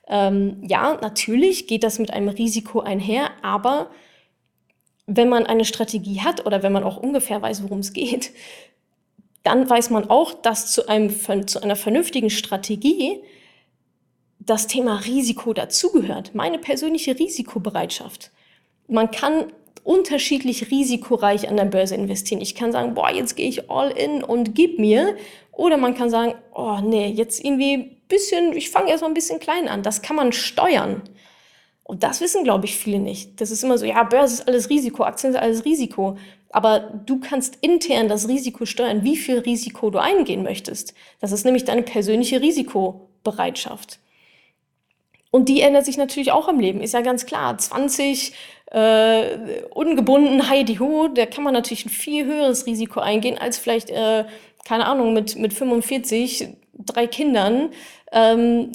Ähm, 0.09 0.62
ja, 0.67 0.97
natürlich 1.03 1.67
geht 1.67 1.85
das 1.85 1.99
mit 1.99 2.14
einem 2.14 2.29
Risiko 2.29 2.81
einher, 2.81 3.29
aber 3.43 3.91
wenn 5.09 5.31
man 5.31 5.47
eine 5.47 5.64
Strategie 5.64 6.21
hat 6.21 6.47
oder 6.47 6.62
wenn 6.62 6.73
man 6.73 6.85
auch 6.85 6.99
ungefähr 6.99 7.40
weiß, 7.40 7.62
worum 7.62 7.79
es 7.79 7.94
geht, 7.94 8.31
dann 9.42 9.68
weiß 9.68 9.88
man 9.90 10.11
auch, 10.11 10.35
dass 10.35 10.71
zu, 10.71 10.87
einem, 10.87 11.11
zu 11.47 11.62
einer 11.62 11.77
vernünftigen 11.77 12.29
Strategie 12.29 13.21
das 14.38 14.66
Thema 14.66 14.97
Risiko 15.07 15.55
dazugehört. 15.55 16.35
Meine 16.35 16.59
persönliche 16.59 17.18
Risikobereitschaft. 17.18 18.31
Man 18.87 19.11
kann 19.11 19.53
unterschiedlich 19.83 20.71
risikoreich 20.71 21.49
an 21.49 21.57
der 21.57 21.64
Börse 21.64 21.94
investieren. 21.94 22.42
Ich 22.42 22.55
kann 22.55 22.73
sagen, 22.73 22.92
boah, 22.92 23.11
jetzt 23.11 23.37
gehe 23.37 23.49
ich 23.49 23.71
all 23.71 23.90
in 23.90 24.23
und 24.23 24.55
gib 24.55 24.79
mir. 24.79 25.16
Oder 25.53 25.79
man 25.79 25.94
kann 25.94 26.11
sagen, 26.11 26.35
oh 26.55 26.81
nee, 26.83 27.09
jetzt 27.09 27.42
irgendwie 27.42 27.97
bisschen, 28.09 28.53
ich 28.53 28.71
fange 28.71 28.90
erstmal 28.90 29.11
ein 29.11 29.14
bisschen 29.14 29.40
klein 29.40 29.68
an. 29.68 29.83
Das 29.83 30.03
kann 30.03 30.16
man 30.16 30.33
steuern. 30.33 31.03
Und 31.88 32.03
das 32.03 32.20
wissen, 32.20 32.44
glaube 32.44 32.66
ich, 32.66 32.77
viele 32.77 32.98
nicht. 32.98 33.40
Das 33.40 33.51
ist 33.51 33.64
immer 33.64 33.79
so, 33.79 33.87
ja, 33.87 34.03
Börse 34.03 34.35
ist 34.35 34.46
alles 34.46 34.68
Risiko, 34.68 35.05
Aktien 35.05 35.33
sind 35.33 35.40
alles 35.40 35.64
Risiko. 35.64 36.18
Aber 36.51 36.81
du 36.81 37.18
kannst 37.18 37.57
intern 37.62 38.09
das 38.09 38.29
Risiko 38.29 38.66
steuern, 38.66 39.05
wie 39.05 39.16
viel 39.16 39.38
Risiko 39.38 39.88
du 39.88 39.98
eingehen 39.98 40.42
möchtest. 40.42 40.92
Das 41.20 41.33
ist 41.33 41.46
nämlich 41.46 41.64
deine 41.64 41.83
persönliche 41.83 42.42
Risikobereitschaft. 42.42 44.01
Und 45.31 45.48
die 45.48 45.62
ändert 45.62 45.87
sich 45.87 45.96
natürlich 45.96 46.31
auch 46.31 46.48
im 46.48 46.61
Leben, 46.61 46.83
ist 46.83 46.92
ja 46.92 47.01
ganz 47.01 47.24
klar. 47.24 47.57
20 47.57 48.35
äh, 48.66 49.62
ungebunden 49.70 50.46
Heidi 50.51 50.77
Ho, 50.77 51.09
da 51.09 51.24
kann 51.24 51.42
man 51.42 51.55
natürlich 51.55 51.87
ein 51.87 51.90
viel 51.90 52.27
höheres 52.27 52.66
Risiko 52.66 53.01
eingehen 53.01 53.38
als 53.38 53.57
vielleicht, 53.57 53.88
äh, 53.88 54.27
keine 54.66 54.85
Ahnung, 54.85 55.14
mit, 55.14 55.37
mit 55.37 55.55
45, 55.55 56.48
drei 56.74 57.07
Kindern. 57.07 57.70
Ähm, 58.12 58.72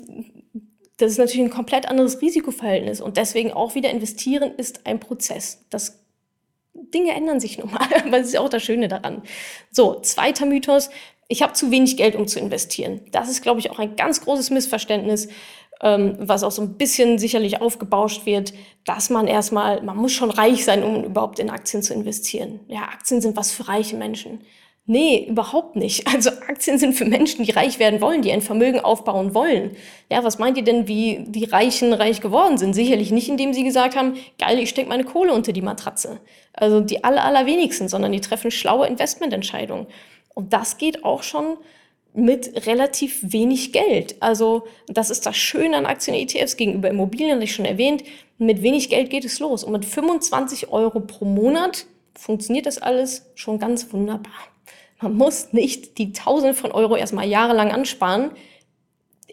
das 1.03 1.13
ist 1.13 1.17
natürlich 1.17 1.45
ein 1.45 1.53
komplett 1.53 1.87
anderes 1.87 2.21
Risikoverhältnis. 2.21 3.01
Und 3.01 3.17
deswegen 3.17 3.51
auch 3.51 3.75
wieder 3.75 3.89
investieren 3.89 4.53
ist 4.55 4.85
ein 4.85 4.99
Prozess. 4.99 5.65
Das 5.69 5.99
Dinge 6.73 7.13
ändern 7.13 7.39
sich 7.39 7.57
nun 7.57 7.71
mal, 7.71 7.87
aber 8.05 8.19
das 8.19 8.27
ist 8.27 8.37
auch 8.37 8.49
das 8.49 8.63
Schöne 8.63 8.87
daran. 8.87 9.23
So, 9.71 9.99
zweiter 9.99 10.45
Mythos. 10.45 10.89
Ich 11.27 11.41
habe 11.41 11.53
zu 11.53 11.71
wenig 11.71 11.97
Geld, 11.97 12.15
um 12.15 12.27
zu 12.27 12.39
investieren. 12.39 13.01
Das 13.11 13.29
ist, 13.29 13.41
glaube 13.41 13.59
ich, 13.59 13.71
auch 13.71 13.79
ein 13.79 13.95
ganz 13.95 14.21
großes 14.21 14.49
Missverständnis 14.49 15.29
ähm, 15.83 16.15
was 16.17 16.43
auch 16.43 16.51
so 16.51 16.61
ein 16.61 16.77
bisschen 16.77 17.19
sicherlich 17.19 17.61
aufgebauscht 17.61 18.25
wird, 18.25 18.53
dass 18.85 19.09
man 19.09 19.27
erstmal, 19.27 19.83
man 19.83 19.97
muss 19.97 20.13
schon 20.13 20.31
reich 20.31 20.63
sein, 20.63 20.81
um 20.81 21.03
überhaupt 21.03 21.39
in 21.39 21.49
Aktien 21.49 21.83
zu 21.83 21.93
investieren. 21.93 22.61
Ja, 22.67 22.83
Aktien 22.83 23.21
sind 23.21 23.35
was 23.35 23.51
für 23.51 23.67
reiche 23.67 23.97
Menschen. 23.97 24.39
Nee, 24.85 25.25
überhaupt 25.29 25.75
nicht. 25.75 26.05
Also 26.13 26.29
Aktien 26.29 26.77
sind 26.77 26.93
für 26.93 27.05
Menschen, 27.05 27.45
die 27.45 27.51
reich 27.51 27.79
werden 27.79 28.01
wollen, 28.01 28.21
die 28.21 28.31
ein 28.31 28.41
Vermögen 28.41 28.79
aufbauen 28.81 29.33
wollen. 29.33 29.75
Ja, 30.11 30.23
was 30.23 30.39
meint 30.39 30.57
ihr 30.57 30.63
denn, 30.63 30.87
wie 30.87 31.23
die 31.27 31.45
Reichen 31.45 31.93
reich 31.93 32.21
geworden 32.21 32.57
sind? 32.57 32.73
Sicherlich 32.73 33.11
nicht, 33.11 33.29
indem 33.29 33.53
sie 33.53 33.63
gesagt 33.63 33.95
haben, 33.95 34.15
geil, 34.37 34.59
ich 34.59 34.69
stecke 34.69 34.89
meine 34.89 35.05
Kohle 35.05 35.33
unter 35.33 35.53
die 35.53 35.61
Matratze. 35.61 36.19
Also 36.53 36.81
die 36.81 37.03
aller, 37.03 37.23
allerwenigsten, 37.23 37.87
sondern 37.87 38.11
die 38.11 38.21
treffen 38.21 38.51
schlaue 38.51 38.87
Investmententscheidungen. 38.87 39.87
Und 40.35 40.53
das 40.53 40.77
geht 40.77 41.03
auch 41.03 41.23
schon 41.23 41.57
mit 42.13 42.67
relativ 42.67 43.19
wenig 43.23 43.73
Geld. 43.73 44.15
Also 44.19 44.67
das 44.87 45.09
ist 45.09 45.25
das 45.25 45.35
Schöne 45.35 45.77
an 45.77 45.85
Aktien-ETFs 45.85 46.57
gegenüber 46.57 46.89
Immobilien, 46.89 47.31
habe 47.31 47.43
ich 47.43 47.55
schon 47.55 47.65
erwähnt. 47.65 48.03
Mit 48.37 48.61
wenig 48.61 48.89
Geld 48.89 49.09
geht 49.09 49.25
es 49.25 49.39
los. 49.39 49.63
Und 49.63 49.71
mit 49.71 49.85
25 49.85 50.69
Euro 50.69 50.99
pro 50.99 51.25
Monat 51.25 51.85
funktioniert 52.13 52.65
das 52.65 52.77
alles 52.77 53.31
schon 53.35 53.57
ganz 53.57 53.91
wunderbar. 53.91 54.52
Man 55.01 55.15
muss 55.15 55.53
nicht 55.53 55.97
die 55.97 56.13
Tausende 56.13 56.53
von 56.53 56.71
Euro 56.71 56.95
erstmal 56.95 57.27
jahrelang 57.27 57.71
ansparen, 57.71 58.31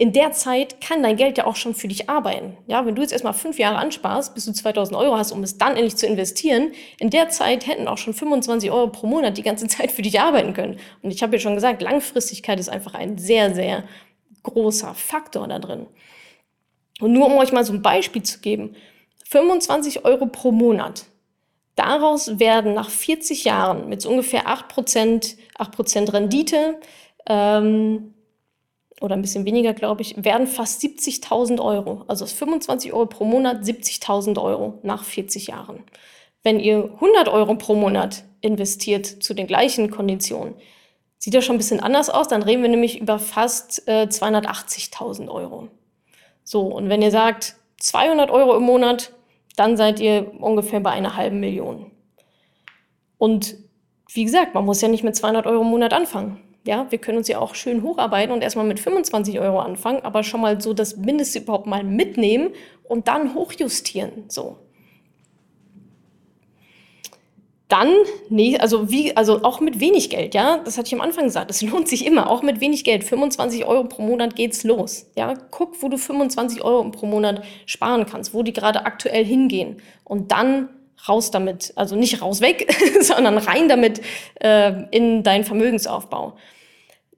in 0.00 0.14
der 0.14 0.32
Zeit 0.32 0.80
kann 0.80 1.02
dein 1.02 1.16
Geld 1.16 1.36
ja 1.36 1.46
auch 1.46 1.56
schon 1.56 1.74
für 1.74 1.86
dich 1.86 2.08
arbeiten. 2.08 2.56
Ja, 2.66 2.86
wenn 2.86 2.94
du 2.94 3.02
jetzt 3.02 3.12
erstmal 3.12 3.34
fünf 3.34 3.58
Jahre 3.58 3.76
ansparst, 3.76 4.34
bis 4.34 4.46
du 4.46 4.52
2000 4.52 4.96
Euro 4.96 5.18
hast, 5.18 5.30
um 5.30 5.42
es 5.42 5.58
dann 5.58 5.76
endlich 5.76 5.94
zu 5.94 6.06
investieren, 6.06 6.72
in 6.98 7.10
der 7.10 7.28
Zeit 7.28 7.66
hätten 7.66 7.86
auch 7.86 7.98
schon 7.98 8.14
25 8.14 8.70
Euro 8.70 8.86
pro 8.88 9.06
Monat 9.06 9.36
die 9.36 9.42
ganze 9.42 9.66
Zeit 9.68 9.92
für 9.92 10.00
dich 10.00 10.18
arbeiten 10.18 10.54
können. 10.54 10.78
Und 11.02 11.10
ich 11.10 11.22
habe 11.22 11.36
ja 11.36 11.40
schon 11.40 11.54
gesagt, 11.54 11.82
Langfristigkeit 11.82 12.58
ist 12.58 12.70
einfach 12.70 12.94
ein 12.94 13.18
sehr, 13.18 13.54
sehr 13.54 13.84
großer 14.42 14.94
Faktor 14.94 15.46
da 15.48 15.58
drin. 15.58 15.86
Und 17.00 17.12
nur 17.12 17.26
um 17.26 17.36
euch 17.36 17.52
mal 17.52 17.66
so 17.66 17.74
ein 17.74 17.82
Beispiel 17.82 18.22
zu 18.22 18.40
geben, 18.40 18.76
25 19.28 20.06
Euro 20.06 20.24
pro 20.24 20.50
Monat. 20.50 21.04
Daraus 21.76 22.38
werden 22.38 22.72
nach 22.72 22.88
40 22.88 23.44
Jahren 23.44 23.90
mit 23.90 24.00
so 24.00 24.08
ungefähr 24.08 24.46
8%, 24.48 25.36
8% 25.60 26.12
Rendite, 26.12 26.80
ähm, 27.26 28.14
oder 29.00 29.14
ein 29.14 29.22
bisschen 29.22 29.46
weniger, 29.46 29.72
glaube 29.72 30.02
ich, 30.02 30.22
werden 30.22 30.46
fast 30.46 30.82
70.000 30.82 31.60
Euro. 31.60 32.04
Also 32.06 32.26
25 32.26 32.92
Euro 32.92 33.06
pro 33.06 33.24
Monat, 33.24 33.62
70.000 33.62 34.40
Euro 34.40 34.78
nach 34.82 35.04
40 35.04 35.48
Jahren. 35.48 35.84
Wenn 36.42 36.60
ihr 36.60 36.84
100 36.94 37.28
Euro 37.28 37.54
pro 37.54 37.74
Monat 37.74 38.24
investiert 38.42 39.06
zu 39.06 39.34
den 39.34 39.46
gleichen 39.46 39.90
Konditionen, 39.90 40.54
sieht 41.18 41.34
das 41.34 41.44
schon 41.44 41.56
ein 41.56 41.58
bisschen 41.58 41.80
anders 41.80 42.10
aus. 42.10 42.28
Dann 42.28 42.42
reden 42.42 42.62
wir 42.62 42.68
nämlich 42.68 43.00
über 43.00 43.18
fast 43.18 43.86
äh, 43.88 44.06
280.000 44.10 45.28
Euro. 45.28 45.68
So, 46.44 46.62
und 46.62 46.88
wenn 46.88 47.02
ihr 47.02 47.10
sagt 47.10 47.56
200 47.78 48.30
Euro 48.30 48.56
im 48.56 48.64
Monat, 48.64 49.12
dann 49.56 49.76
seid 49.76 50.00
ihr 50.00 50.32
ungefähr 50.40 50.80
bei 50.80 50.90
einer 50.90 51.16
halben 51.16 51.40
Million. 51.40 51.90
Und 53.18 53.56
wie 54.12 54.24
gesagt, 54.24 54.54
man 54.54 54.64
muss 54.64 54.80
ja 54.80 54.88
nicht 54.88 55.04
mit 55.04 55.14
200 55.14 55.46
Euro 55.46 55.62
im 55.62 55.68
Monat 55.68 55.92
anfangen. 55.92 56.40
Ja, 56.66 56.86
wir 56.90 56.98
können 56.98 57.18
uns 57.18 57.28
ja 57.28 57.38
auch 57.38 57.54
schön 57.54 57.82
hocharbeiten 57.82 58.34
und 58.34 58.42
erstmal 58.42 58.66
mit 58.66 58.80
25 58.80 59.40
Euro 59.40 59.60
anfangen, 59.60 60.00
aber 60.02 60.22
schon 60.22 60.40
mal 60.40 60.60
so 60.60 60.74
das 60.74 60.96
Mindeste 60.96 61.38
überhaupt 61.38 61.66
mal 61.66 61.84
mitnehmen 61.84 62.50
und 62.84 63.08
dann 63.08 63.34
hochjustieren. 63.34 64.24
So. 64.28 64.58
Dann, 67.68 67.94
nee, 68.28 68.58
also 68.58 68.90
wie, 68.90 69.16
also 69.16 69.44
auch 69.44 69.60
mit 69.60 69.78
wenig 69.78 70.10
Geld, 70.10 70.34
ja, 70.34 70.58
das 70.58 70.76
hatte 70.76 70.88
ich 70.88 70.94
am 70.94 71.00
Anfang 71.00 71.24
gesagt, 71.24 71.48
das 71.48 71.62
lohnt 71.62 71.88
sich 71.88 72.04
immer, 72.04 72.28
auch 72.28 72.42
mit 72.42 72.60
wenig 72.60 72.82
Geld. 72.84 73.04
25 73.04 73.64
Euro 73.64 73.84
pro 73.84 74.02
Monat 74.02 74.34
geht's 74.34 74.64
los. 74.64 75.06
Ja, 75.16 75.34
guck, 75.50 75.80
wo 75.80 75.88
du 75.88 75.96
25 75.96 76.62
Euro 76.62 76.90
pro 76.90 77.06
Monat 77.06 77.42
sparen 77.66 78.06
kannst, 78.06 78.34
wo 78.34 78.42
die 78.42 78.52
gerade 78.52 78.84
aktuell 78.84 79.24
hingehen. 79.24 79.80
Und 80.04 80.32
dann 80.32 80.68
raus 81.08 81.30
damit, 81.30 81.72
also 81.76 81.96
nicht 81.96 82.22
raus 82.22 82.40
weg, 82.40 82.72
sondern 83.00 83.38
rein 83.38 83.68
damit 83.68 84.00
äh, 84.40 84.84
in 84.90 85.22
deinen 85.22 85.44
Vermögensaufbau. 85.44 86.36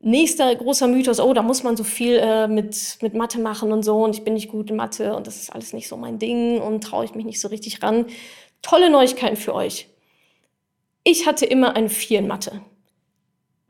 Nächster 0.01 0.55
großer 0.55 0.89
Mythos, 0.89 1.21
oh, 1.21 1.33
da 1.33 1.43
muss 1.43 1.63
man 1.63 1.77
so 1.77 1.85
viel 1.85 2.17
äh, 2.17 2.49
mit, 2.49 2.99
mit 3.03 3.15
Mathe 3.15 3.39
machen 3.41 3.71
und 3.73 3.85
so 3.85 4.03
und 4.05 4.17
ich 4.17 4.25
bin 4.25 4.35
nicht 4.35 4.49
gut 4.49 4.69
in 4.71 4.77
Mathe 4.77 5.15
und 5.15 5.27
das 5.27 5.37
ist 5.37 5.53
alles 5.53 5.73
nicht 5.73 5.87
so 5.87 5.97
mein 5.97 6.19
Ding 6.19 6.61
und 6.61 6.83
traue 6.83 7.05
ich 7.05 7.15
mich 7.15 7.25
nicht 7.25 7.41
so 7.41 7.49
richtig 7.49 7.83
ran. 7.83 8.07
Tolle 8.63 8.91
Neuigkeiten 8.91 9.37
für 9.37 9.55
euch. 9.55 9.89
Ich 11.05 11.27
hatte 11.27 11.47
immer 11.47 11.77
ein 11.77 11.89
Vier 11.89 12.21
in 12.21 12.27
Mathe. 12.27 12.63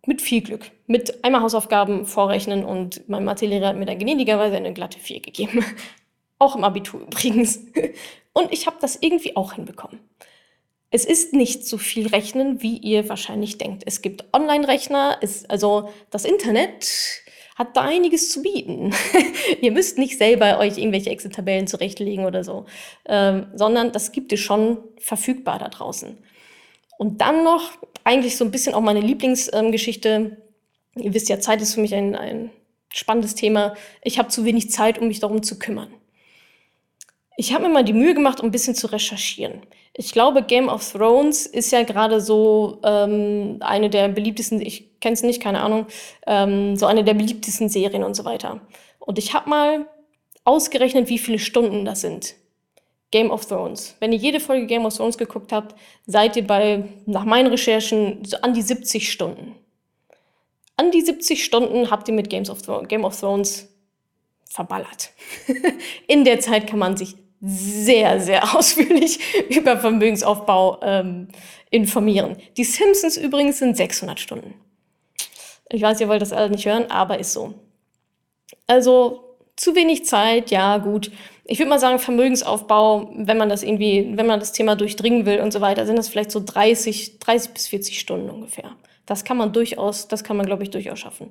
Mit 0.07 0.21
viel 0.21 0.43
Glück. 0.43 0.71
Mit 0.87 1.23
einmal 1.25 1.43
Hausaufgaben 1.43 2.07
vorrechnen 2.07 2.65
und 2.65 3.09
mein 3.09 3.25
Mathelehrer 3.25 3.69
hat 3.69 3.77
mir 3.77 3.87
dann 3.87 3.99
gnädigerweise 3.99 4.57
eine 4.57 4.73
glatte 4.73 4.99
Vier 4.99 5.21
gegeben. 5.21 5.65
Auch 6.39 6.57
im 6.57 6.65
Abitur 6.65 7.03
übrigens. 7.03 7.61
Und 8.33 8.53
ich 8.53 8.67
habe 8.67 8.77
das 8.81 8.99
irgendwie 9.01 9.37
auch 9.37 9.55
hinbekommen. 9.55 10.01
Es 10.91 11.05
ist 11.05 11.33
nicht 11.33 11.67
so 11.67 11.79
viel 11.79 12.09
Rechnen, 12.09 12.63
wie 12.63 12.77
ihr 12.77 13.09
wahrscheinlich 13.09 13.57
denkt. 13.57 13.83
Es 13.87 14.03
gibt 14.03 14.25
Online-Rechner, 14.35 15.21
also 15.49 15.89
das 16.11 16.25
Internet 16.25 17.23
hat 17.55 17.77
da 17.77 17.83
einiges 17.83 18.31
zu 18.31 18.43
bieten. 18.43 18.95
ihr 19.61 19.73
müsst 19.73 19.99
nicht 19.99 20.19
selber 20.19 20.59
euch 20.59 20.79
irgendwelche 20.79 21.11
Excel-Tabellen 21.11 21.67
zurechtlegen 21.67 22.25
oder 22.25 22.45
so, 22.45 22.67
ähm, 23.07 23.47
sondern 23.55 23.93
das 23.93 24.13
gibt 24.13 24.33
es 24.33 24.41
schon 24.41 24.79
verfügbar 24.99 25.59
da 25.59 25.69
draußen. 25.69 26.19
Und 26.99 27.21
dann 27.21 27.43
noch 27.43 27.73
eigentlich 28.05 28.37
so 28.37 28.45
ein 28.45 28.51
bisschen 28.51 28.75
auch 28.75 28.81
meine 28.81 29.01
Lieblingsgeschichte. 29.01 30.09
Ähm, 30.09 31.03
ihr 31.03 31.15
wisst 31.15 31.29
ja, 31.29 31.41
Zeit 31.41 31.61
ist 31.63 31.75
für 31.75 31.81
mich 31.81 31.95
ein, 31.95 32.15
ein 32.15 32.51
spannendes 32.93 33.35
Thema. 33.35 33.75
Ich 34.03 34.19
habe 34.19 34.29
zu 34.29 34.45
wenig 34.45 34.71
Zeit, 34.71 34.99
um 34.99 35.09
mich 35.09 35.21
darum 35.21 35.43
zu 35.43 35.59
kümmern. 35.59 35.93
Ich 37.37 37.55
habe 37.55 37.67
mir 37.67 37.73
mal 37.73 37.85
die 37.85 37.93
Mühe 37.93 38.15
gemacht, 38.15 38.41
um 38.41 38.49
ein 38.49 38.53
bisschen 38.53 38.75
zu 38.75 38.89
recherchieren. 38.89 39.63
Ich 39.95 40.13
glaube, 40.13 40.43
Game 40.43 40.69
of 40.69 40.93
Thrones 40.93 41.47
ist 41.47 41.73
ja 41.73 41.83
gerade 41.83 42.21
so 42.21 42.79
ähm, 42.83 43.59
eine 43.61 43.91
der 43.91 44.09
beliebtesten, 44.09 44.61
ich 44.61 45.01
kenne 45.01 45.15
es 45.15 45.23
nicht, 45.23 45.41
keine 45.43 45.61
Ahnung, 45.61 45.87
ähm, 46.27 46.77
so 46.77 46.87
eine 46.87 47.05
der 47.05 47.15
beliebtesten 47.15 47.69
Serien 47.69 48.05
und 48.05 48.15
so 48.15 48.25
weiter. 48.25 48.61
Und 48.99 49.19
ich 49.19 49.35
habe 49.35 49.51
mal 49.51 49.87
ausgerechnet, 50.45 51.09
wie 51.09 51.19
viele 51.19 51.39
Stunden 51.39 51.85
das 51.85 52.01
sind. 52.01 52.35
Game 53.11 53.31
of 53.31 53.47
Thrones. 53.47 53.97
Wenn 54.01 54.13
ihr 54.13 54.19
jede 54.19 54.41
Folge 54.41 54.67
Game 54.67 54.87
of 54.87 54.97
Thrones 54.97 55.19
geguckt 55.19 55.53
habt, 55.53 55.75
seid 56.07 56.37
ihr 56.37 56.47
bei, 56.47 56.85
nach 57.05 57.25
meinen 57.25 57.49
Recherchen, 57.49 58.25
so 58.25 58.39
an 58.39 58.55
die 58.55 58.63
70 58.63 59.13
Stunden. 59.13 59.55
An 60.77 60.91
die 60.91 61.03
70 61.03 61.45
Stunden 61.45 61.91
habt 61.91 62.09
ihr 62.09 62.15
mit 62.15 62.31
Games 62.31 62.49
of 62.49 62.63
Game 62.89 63.05
of 63.05 63.19
Thrones 63.19 63.69
verballert. 64.53 65.11
In 66.07 66.25
der 66.25 66.41
Zeit 66.41 66.67
kann 66.67 66.79
man 66.79 66.97
sich 66.97 67.17
sehr, 67.41 68.21
sehr 68.21 68.55
ausführlich 68.57 69.19
über 69.49 69.79
Vermögensaufbau 69.79 70.81
ähm, 70.83 71.29
informieren. 71.71 72.37
Die 72.57 72.65
Simpsons 72.65 73.17
übrigens 73.17 73.59
sind 73.59 73.77
600 73.77 74.21
Stunden. 74.21 74.55
Ich 75.71 75.83
weiß, 75.83 76.01
ihr 76.01 76.09
wollt 76.09 76.23
das 76.23 76.33
alle 76.33 76.51
nicht 76.51 76.67
hören, 76.67 76.91
aber 76.91 77.19
ist 77.19 77.33
so. 77.33 77.55
Also 78.67 79.37
zu 79.57 79.75
wenig 79.75 80.05
Zeit, 80.05 80.51
ja 80.51 80.77
gut. 80.79 81.11
Ich 81.45 81.59
würde 81.59 81.71
mal 81.71 81.79
sagen, 81.79 81.99
Vermögensaufbau, 81.99 83.11
wenn 83.15 83.39
man 83.39 83.49
das 83.49 83.63
irgendwie, 83.63 84.13
wenn 84.17 84.27
man 84.27 84.39
das 84.39 84.53
Thema 84.53 84.77
durchdringen 84.77 85.27
will 85.27 85.41
und 85.41 85.53
so 85.53 85.61
weiter, 85.61 85.87
sind 85.87 85.97
das 85.97 86.09
vielleicht 86.09 86.31
so 86.31 86.43
30, 86.45 87.19
30 87.19 87.53
bis 87.53 87.69
40 87.69 87.99
Stunden 87.99 88.31
ungefähr. 88.31 88.77
Das 89.07 89.25
kann 89.25 89.37
man 89.37 89.53
durchaus, 89.53 90.09
das 90.09 90.25
kann 90.25 90.37
man, 90.37 90.47
glaube 90.47 90.63
ich, 90.63 90.71
durchaus 90.71 91.01
schaffen. 91.01 91.31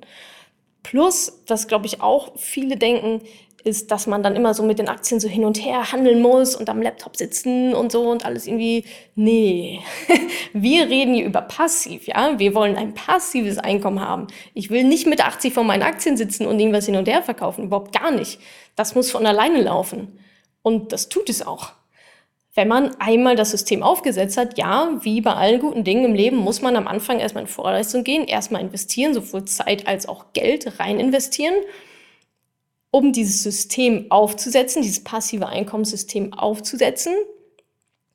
Plus, 0.82 1.42
was 1.46 1.68
glaube 1.68 1.86
ich 1.86 2.00
auch 2.00 2.32
viele 2.36 2.76
denken, 2.76 3.22
ist, 3.64 3.90
dass 3.90 4.06
man 4.06 4.22
dann 4.22 4.36
immer 4.36 4.54
so 4.54 4.62
mit 4.62 4.78
den 4.78 4.88
Aktien 4.88 5.20
so 5.20 5.28
hin 5.28 5.44
und 5.44 5.64
her 5.64 5.92
handeln 5.92 6.20
muss 6.20 6.54
und 6.54 6.68
am 6.68 6.82
Laptop 6.82 7.16
sitzen 7.16 7.74
und 7.74 7.92
so 7.92 8.10
und 8.10 8.24
alles 8.24 8.46
irgendwie. 8.46 8.84
Nee, 9.14 9.80
wir 10.52 10.88
reden 10.88 11.14
hier 11.14 11.26
über 11.26 11.42
passiv, 11.42 12.06
ja. 12.06 12.38
Wir 12.38 12.54
wollen 12.54 12.76
ein 12.76 12.94
passives 12.94 13.58
Einkommen 13.58 14.00
haben. 14.00 14.26
Ich 14.54 14.70
will 14.70 14.84
nicht 14.84 15.06
mit 15.06 15.24
80 15.24 15.54
vor 15.54 15.64
meinen 15.64 15.82
Aktien 15.82 16.16
sitzen 16.16 16.46
und 16.46 16.58
irgendwas 16.58 16.86
hin 16.86 16.96
und 16.96 17.08
her 17.08 17.22
verkaufen. 17.22 17.64
Überhaupt 17.64 17.92
gar 17.92 18.10
nicht. 18.10 18.40
Das 18.76 18.94
muss 18.94 19.10
von 19.10 19.26
alleine 19.26 19.62
laufen. 19.62 20.18
Und 20.62 20.92
das 20.92 21.08
tut 21.08 21.28
es 21.28 21.46
auch. 21.46 21.72
Wenn 22.54 22.68
man 22.68 22.94
einmal 22.98 23.34
das 23.34 23.50
System 23.50 23.82
aufgesetzt 23.82 24.36
hat, 24.36 24.58
ja, 24.58 24.98
wie 25.00 25.20
bei 25.22 25.32
allen 25.32 25.60
guten 25.60 25.84
Dingen 25.84 26.04
im 26.04 26.14
Leben, 26.14 26.36
muss 26.36 26.60
man 26.60 26.76
am 26.76 26.86
Anfang 26.86 27.18
erstmal 27.18 27.44
in 27.44 27.48
Vorleistung 27.48 28.04
gehen, 28.04 28.24
erstmal 28.24 28.60
investieren, 28.60 29.14
sowohl 29.14 29.46
Zeit 29.46 29.86
als 29.86 30.06
auch 30.06 30.32
Geld 30.34 30.78
rein 30.78 31.00
investieren 31.00 31.54
um 32.92 33.12
dieses 33.12 33.42
System 33.42 34.06
aufzusetzen, 34.10 34.82
dieses 34.82 35.02
passive 35.02 35.48
Einkommenssystem 35.48 36.34
aufzusetzen. 36.34 37.14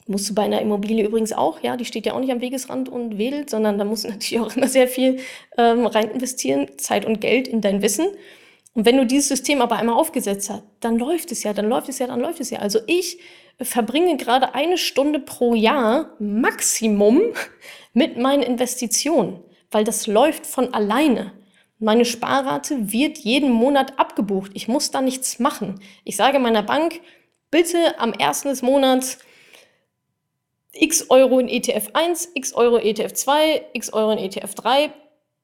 Musst 0.05 0.29
du 0.29 0.35
bei 0.35 0.43
einer 0.43 0.61
Immobilie 0.61 1.05
übrigens 1.05 1.33
auch, 1.33 1.61
ja, 1.61 1.75
die 1.75 1.83
steht 1.83 2.05
ja 2.05 2.13
auch 2.13 2.19
nicht 2.19 2.31
am 2.31 2.39
Wegesrand 2.39 2.87
und 2.87 3.17
wedelt, 3.17 3.49
sondern 3.49 3.77
da 3.77 3.83
musst 3.83 4.05
du 4.05 4.09
natürlich 4.09 4.39
auch 4.39 4.55
immer 4.55 4.67
sehr 4.67 4.87
viel 4.87 5.19
ähm, 5.57 5.85
rein 5.87 6.11
investieren, 6.11 6.67
Zeit 6.77 7.05
und 7.05 7.19
Geld 7.19 7.47
in 7.47 7.59
dein 7.59 7.81
Wissen. 7.81 8.07
Und 8.75 8.85
wenn 8.85 8.97
du 8.97 9.05
dieses 9.07 9.27
System 9.27 9.61
aber 9.61 9.77
einmal 9.77 9.95
aufgesetzt 9.95 10.51
hast, 10.51 10.63
dann 10.79 10.99
läuft 10.99 11.31
es 11.31 11.41
ja, 11.41 11.53
dann 11.53 11.67
läuft 11.67 11.89
es 11.89 11.97
ja, 11.97 12.05
dann 12.05 12.21
läuft 12.21 12.39
es 12.39 12.51
ja. 12.51 12.59
Also 12.59 12.79
ich 12.85 13.17
verbringe 13.59 14.17
gerade 14.17 14.53
eine 14.53 14.77
Stunde 14.77 15.19
pro 15.19 15.55
Jahr 15.55 16.15
Maximum 16.19 17.21
mit 17.93 18.17
meinen 18.17 18.43
Investitionen, 18.43 19.43
weil 19.71 19.83
das 19.83 20.07
läuft 20.07 20.45
von 20.45 20.73
alleine. 20.73 21.33
Meine 21.79 22.05
Sparrate 22.05 22.91
wird 22.91 23.19
jeden 23.19 23.51
Monat 23.51 23.99
abgebucht. 23.99 24.51
Ich 24.55 24.67
muss 24.67 24.91
da 24.91 25.01
nichts 25.01 25.39
machen. 25.39 25.79
Ich 26.03 26.15
sage 26.15 26.39
meiner 26.39 26.63
Bank, 26.63 27.01
bitte 27.51 27.99
am 27.99 28.13
ersten 28.13 28.49
des 28.49 28.61
Monats 28.61 29.19
x 30.73 31.09
Euro 31.09 31.39
in 31.39 31.49
ETF 31.49 31.89
1, 31.93 32.31
x 32.35 32.53
Euro 32.53 32.77
in 32.77 32.87
ETF 32.87 33.13
2, 33.13 33.65
x 33.73 33.93
Euro 33.93 34.11
in 34.11 34.19
ETF 34.19 34.55
3, 34.55 34.91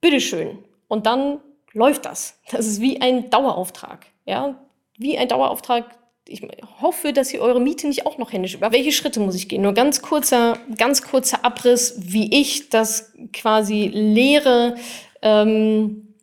bitteschön. 0.01 0.63
Und 0.87 1.05
dann 1.05 1.39
läuft 1.71 2.05
das. 2.05 2.39
Das 2.51 2.67
ist 2.67 2.81
wie 2.81 3.01
ein 3.01 3.29
Dauerauftrag. 3.29 4.05
Ja, 4.25 4.59
wie 4.97 5.17
ein 5.17 5.27
Dauerauftrag. 5.27 5.97
Ich 6.27 6.41
hoffe, 6.81 7.11
dass 7.11 7.33
ihr 7.33 7.41
eure 7.41 7.59
Miete 7.59 7.87
nicht 7.87 8.05
auch 8.05 8.17
noch 8.17 8.31
händisch 8.31 8.55
über. 8.55 8.71
Welche 8.71 8.91
Schritte 8.91 9.19
muss 9.19 9.35
ich 9.35 9.49
gehen? 9.49 9.61
Nur 9.61 9.73
ganz 9.73 10.01
kurzer, 10.01 10.57
ganz 10.77 11.01
kurzer 11.01 11.43
Abriss, 11.43 11.95
wie 11.97 12.39
ich 12.39 12.69
das 12.69 13.13
quasi 13.33 13.89
lehre. 13.93 14.75
Ähm, 15.21 16.15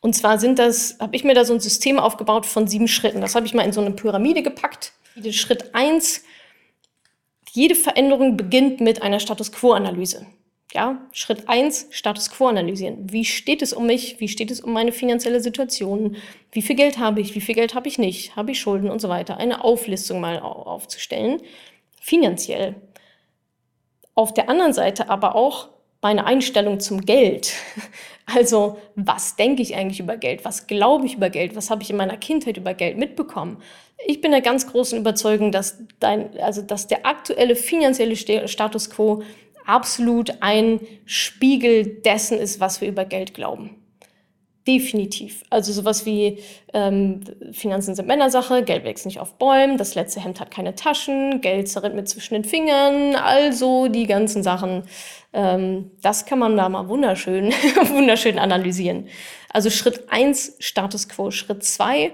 und 0.00 0.14
zwar 0.14 0.38
sind 0.38 0.58
das, 0.58 0.98
habe 1.00 1.14
ich 1.14 1.24
mir 1.24 1.34
da 1.34 1.44
so 1.44 1.54
ein 1.54 1.60
System 1.60 1.98
aufgebaut 1.98 2.46
von 2.46 2.66
sieben 2.66 2.88
Schritten. 2.88 3.20
Das 3.20 3.34
habe 3.34 3.46
ich 3.46 3.54
mal 3.54 3.62
in 3.62 3.72
so 3.72 3.80
eine 3.80 3.92
Pyramide 3.92 4.42
gepackt. 4.42 4.92
Schritt 5.30 5.74
eins 5.74 6.22
jede 7.52 7.74
Veränderung 7.74 8.36
beginnt 8.36 8.80
mit 8.80 9.00
einer 9.02 9.18
Status 9.18 9.50
Quo-Analyse. 9.50 10.26
Ja, 10.72 11.06
Schritt 11.12 11.48
eins 11.48 11.86
Status 11.90 12.30
Quo 12.30 12.48
analysieren. 12.48 13.10
Wie 13.12 13.24
steht 13.24 13.62
es 13.62 13.72
um 13.72 13.86
mich? 13.86 14.18
Wie 14.18 14.28
steht 14.28 14.50
es 14.50 14.60
um 14.60 14.72
meine 14.72 14.92
finanzielle 14.92 15.40
Situation? 15.40 16.16
Wie 16.50 16.62
viel 16.62 16.76
Geld 16.76 16.98
habe 16.98 17.20
ich? 17.20 17.34
Wie 17.34 17.40
viel 17.40 17.54
Geld 17.54 17.74
habe 17.74 17.88
ich 17.88 17.98
nicht? 17.98 18.34
Habe 18.34 18.50
ich 18.50 18.60
Schulden 18.60 18.90
und 18.90 19.00
so 19.00 19.08
weiter? 19.08 19.38
Eine 19.38 19.62
Auflistung 19.62 20.20
mal 20.20 20.40
aufzustellen. 20.40 21.40
Finanziell. 22.00 22.74
Auf 24.14 24.34
der 24.34 24.48
anderen 24.48 24.72
Seite 24.72 25.08
aber 25.08 25.36
auch 25.36 25.68
meine 26.02 26.24
Einstellung 26.26 26.80
zum 26.80 27.00
Geld. 27.02 27.52
Also, 28.34 28.76
was 28.96 29.36
denke 29.36 29.62
ich 29.62 29.76
eigentlich 29.76 30.00
über 30.00 30.16
Geld? 30.16 30.44
Was 30.44 30.66
glaube 30.66 31.06
ich 31.06 31.14
über 31.14 31.30
Geld? 31.30 31.54
Was 31.54 31.70
habe 31.70 31.84
ich 31.84 31.90
in 31.90 31.96
meiner 31.96 32.16
Kindheit 32.16 32.56
über 32.56 32.74
Geld 32.74 32.98
mitbekommen? 32.98 33.62
Ich 34.04 34.20
bin 34.20 34.32
der 34.32 34.40
ganz 34.40 34.66
großen 34.66 34.98
Überzeugung, 34.98 35.52
dass, 35.52 35.78
dein, 36.00 36.36
also, 36.40 36.60
dass 36.60 36.88
der 36.88 37.06
aktuelle 37.06 37.54
finanzielle 37.54 38.16
Status 38.16 38.90
quo 38.90 39.22
absolut 39.66 40.32
ein 40.40 40.80
Spiegel 41.04 41.84
dessen 41.84 42.38
ist, 42.38 42.60
was 42.60 42.80
wir 42.80 42.88
über 42.88 43.04
Geld 43.04 43.34
glauben. 43.34 43.76
Definitiv. 44.66 45.44
Also 45.48 45.72
sowas 45.72 46.06
wie 46.06 46.40
ähm, 46.74 47.20
Finanzen 47.52 47.94
sind 47.94 48.08
Männersache, 48.08 48.64
Geld 48.64 48.82
wächst 48.82 49.06
nicht 49.06 49.20
auf 49.20 49.34
Bäumen, 49.38 49.78
das 49.78 49.94
letzte 49.94 50.20
Hemd 50.20 50.40
hat 50.40 50.50
keine 50.50 50.74
Taschen, 50.74 51.40
Geld 51.40 51.68
zerrinnt 51.68 51.94
mir 51.94 52.02
zwischen 52.02 52.34
den 52.34 52.42
Fingern, 52.44 53.14
also 53.14 53.86
die 53.86 54.08
ganzen 54.08 54.42
Sachen. 54.42 54.82
Ähm, 55.32 55.92
das 56.02 56.26
kann 56.26 56.40
man 56.40 56.56
da 56.56 56.68
mal 56.68 56.88
wunderschön, 56.88 57.52
wunderschön 57.90 58.40
analysieren. 58.40 59.06
Also 59.52 59.70
Schritt 59.70 60.10
eins 60.10 60.56
Status 60.58 61.08
quo. 61.08 61.30
Schritt 61.30 61.62
zwei 61.62 62.12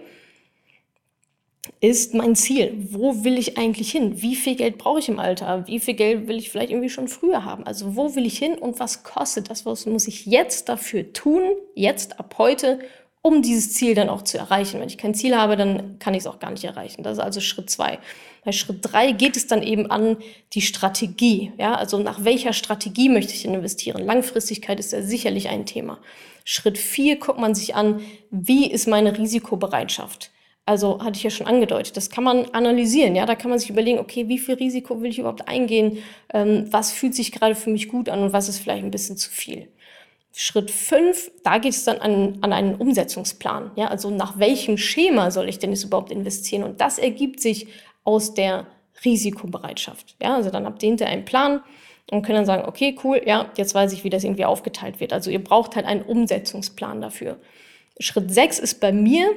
ist 1.80 2.14
mein 2.14 2.34
Ziel. 2.34 2.74
Wo 2.90 3.24
will 3.24 3.38
ich 3.38 3.56
eigentlich 3.58 3.90
hin? 3.90 4.20
Wie 4.20 4.34
viel 4.34 4.56
Geld 4.56 4.78
brauche 4.78 4.98
ich 4.98 5.08
im 5.08 5.18
Alter? 5.18 5.66
Wie 5.66 5.80
viel 5.80 5.94
Geld 5.94 6.26
will 6.26 6.36
ich 6.36 6.50
vielleicht 6.50 6.70
irgendwie 6.70 6.90
schon 6.90 7.08
früher 7.08 7.44
haben? 7.44 7.64
Also 7.64 7.96
wo 7.96 8.14
will 8.16 8.26
ich 8.26 8.38
hin 8.38 8.54
und 8.54 8.80
was 8.80 9.04
kostet 9.04 9.50
das? 9.50 9.64
Was 9.64 9.86
muss 9.86 10.08
ich 10.08 10.26
jetzt 10.26 10.68
dafür 10.68 11.12
tun, 11.12 11.42
jetzt 11.74 12.18
ab 12.18 12.34
heute, 12.38 12.80
um 13.20 13.42
dieses 13.42 13.74
Ziel 13.74 13.94
dann 13.94 14.08
auch 14.08 14.22
zu 14.22 14.38
erreichen? 14.38 14.80
Wenn 14.80 14.88
ich 14.88 14.98
kein 14.98 15.14
Ziel 15.14 15.36
habe, 15.36 15.56
dann 15.56 16.00
kann 16.00 16.14
ich 16.14 16.20
es 16.20 16.26
auch 16.26 16.40
gar 16.40 16.50
nicht 16.50 16.64
erreichen. 16.64 17.04
Das 17.04 17.18
ist 17.18 17.24
also 17.24 17.40
Schritt 17.40 17.70
zwei. 17.70 18.00
Bei 18.44 18.50
Schritt 18.50 18.78
drei 18.82 19.12
geht 19.12 19.36
es 19.36 19.46
dann 19.46 19.62
eben 19.62 19.88
an 19.88 20.16
die 20.54 20.62
Strategie. 20.62 21.52
Ja, 21.58 21.76
also 21.76 21.98
nach 21.98 22.24
welcher 22.24 22.54
Strategie 22.54 23.08
möchte 23.08 23.34
ich 23.34 23.44
investieren? 23.44 24.04
Langfristigkeit 24.04 24.80
ist 24.80 24.92
ja 24.92 25.02
sicherlich 25.02 25.48
ein 25.48 25.64
Thema. 25.64 26.00
Schritt 26.44 26.76
vier 26.76 27.20
guckt 27.20 27.38
man 27.38 27.54
sich 27.54 27.76
an, 27.76 28.00
wie 28.32 28.68
ist 28.68 28.88
meine 28.88 29.16
Risikobereitschaft? 29.16 30.31
Also 30.64 31.02
hatte 31.02 31.16
ich 31.16 31.24
ja 31.24 31.30
schon 31.30 31.48
angedeutet, 31.48 31.96
das 31.96 32.08
kann 32.08 32.22
man 32.22 32.44
analysieren, 32.52 33.16
ja, 33.16 33.26
da 33.26 33.34
kann 33.34 33.50
man 33.50 33.58
sich 33.58 33.68
überlegen, 33.68 33.98
okay, 33.98 34.28
wie 34.28 34.38
viel 34.38 34.54
Risiko 34.54 35.00
will 35.00 35.10
ich 35.10 35.18
überhaupt 35.18 35.48
eingehen, 35.48 35.98
ähm, 36.32 36.66
was 36.70 36.92
fühlt 36.92 37.16
sich 37.16 37.32
gerade 37.32 37.56
für 37.56 37.70
mich 37.70 37.88
gut 37.88 38.08
an 38.08 38.22
und 38.22 38.32
was 38.32 38.48
ist 38.48 38.58
vielleicht 38.58 38.84
ein 38.84 38.92
bisschen 38.92 39.16
zu 39.16 39.28
viel. 39.28 39.66
Schritt 40.32 40.70
fünf, 40.70 41.32
da 41.42 41.58
geht 41.58 41.72
es 41.72 41.82
dann 41.82 41.98
an, 41.98 42.38
an 42.42 42.52
einen 42.52 42.76
Umsetzungsplan, 42.76 43.72
ja, 43.74 43.88
also 43.88 44.10
nach 44.10 44.38
welchem 44.38 44.78
Schema 44.78 45.32
soll 45.32 45.48
ich 45.48 45.58
denn 45.58 45.70
jetzt 45.70 45.82
überhaupt 45.82 46.12
investieren 46.12 46.62
und 46.62 46.80
das 46.80 46.98
ergibt 46.98 47.40
sich 47.40 47.66
aus 48.04 48.34
der 48.34 48.68
Risikobereitschaft, 49.04 50.14
ja, 50.22 50.36
also 50.36 50.50
dann 50.50 50.64
habt 50.64 50.80
ihr 50.84 51.06
einen 51.08 51.24
Plan 51.24 51.60
und 52.12 52.22
können 52.22 52.36
dann 52.36 52.46
sagen, 52.46 52.68
okay, 52.68 52.96
cool, 53.02 53.20
ja, 53.26 53.50
jetzt 53.56 53.74
weiß 53.74 53.92
ich, 53.94 54.04
wie 54.04 54.10
das 54.10 54.22
irgendwie 54.22 54.44
aufgeteilt 54.44 55.00
wird. 55.00 55.12
Also 55.12 55.30
ihr 55.30 55.42
braucht 55.42 55.76
halt 55.76 55.86
einen 55.86 56.02
Umsetzungsplan 56.02 57.00
dafür. 57.00 57.38
Schritt 57.98 58.30
sechs 58.30 58.58
ist 58.58 58.80
bei 58.80 58.92
mir, 58.92 59.30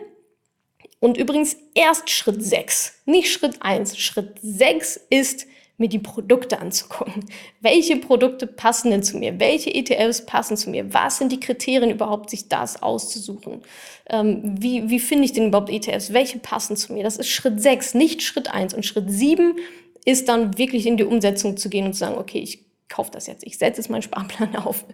und 1.06 1.18
übrigens 1.18 1.56
erst 1.76 2.10
Schritt 2.10 2.44
6, 2.44 3.02
nicht 3.06 3.32
Schritt 3.32 3.62
1. 3.62 3.96
Schritt 3.96 4.40
6 4.42 5.02
ist, 5.12 5.46
mir 5.78 5.88
die 5.88 6.00
Produkte 6.00 6.60
anzugucken. 6.60 7.26
Welche 7.62 7.98
Produkte 7.98 8.48
passen 8.48 8.90
denn 8.90 9.04
zu 9.04 9.20
mir? 9.20 9.40
Welche 9.40 9.72
ETFs 9.72 10.26
passen 10.26 10.58
zu 10.58 10.72
mir? 10.72 10.92
Was 10.96 11.20
sind 11.20 11.32
die 11.32 11.40
Kriterien 11.40 11.92
überhaupt, 11.92 12.32
sich 12.32 12.50
das 12.50 12.82
auszusuchen? 12.82 13.62
Ähm, 14.10 14.56
wie, 14.58 14.90
wie 14.90 15.00
finde 15.00 15.26
ich 15.26 15.34
denn 15.34 15.50
überhaupt 15.50 15.70
ETFs? 15.70 16.12
Welche 16.12 16.40
passen 16.40 16.76
zu 16.76 16.92
mir? 16.92 17.04
Das 17.04 17.18
ist 17.18 17.28
Schritt 17.28 17.62
6, 17.62 17.94
nicht 17.94 18.24
Schritt 18.24 18.52
1. 18.52 18.74
Und 18.74 18.84
Schritt 18.84 19.12
7 19.12 19.58
ist 20.06 20.28
dann 20.28 20.58
wirklich 20.58 20.88
in 20.88 20.98
die 20.98 21.04
Umsetzung 21.04 21.56
zu 21.56 21.70
gehen 21.70 21.86
und 21.86 21.94
zu 21.94 22.00
sagen, 22.00 22.18
okay, 22.18 22.40
ich 22.40 22.66
kaufe 22.90 23.12
das 23.12 23.28
jetzt, 23.28 23.46
ich 23.46 23.60
setze 23.60 23.82
jetzt 23.82 23.92
meinen 23.92 24.02
Sparplan 24.02 24.56
auf 24.66 24.86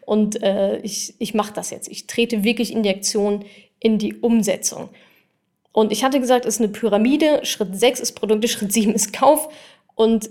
und 0.00 0.42
äh, 0.42 0.78
ich, 0.78 1.14
ich 1.20 1.32
mache 1.32 1.52
das 1.52 1.70
jetzt. 1.70 1.86
Ich 1.86 2.08
trete 2.08 2.42
wirklich 2.42 2.72
in 2.72 2.82
die 2.82 2.90
Aktion, 2.90 3.44
in 3.78 3.98
die 3.98 4.14
Umsetzung. 4.14 4.88
Und 5.72 5.92
ich 5.92 6.02
hatte 6.02 6.20
gesagt, 6.20 6.44
es 6.44 6.56
ist 6.56 6.60
eine 6.60 6.70
Pyramide. 6.70 7.44
Schritt 7.44 7.78
6 7.78 8.00
ist 8.00 8.12
Produkte, 8.12 8.48
Schritt 8.48 8.72
7 8.72 8.92
ist 8.92 9.12
Kauf. 9.12 9.48
Und 9.94 10.30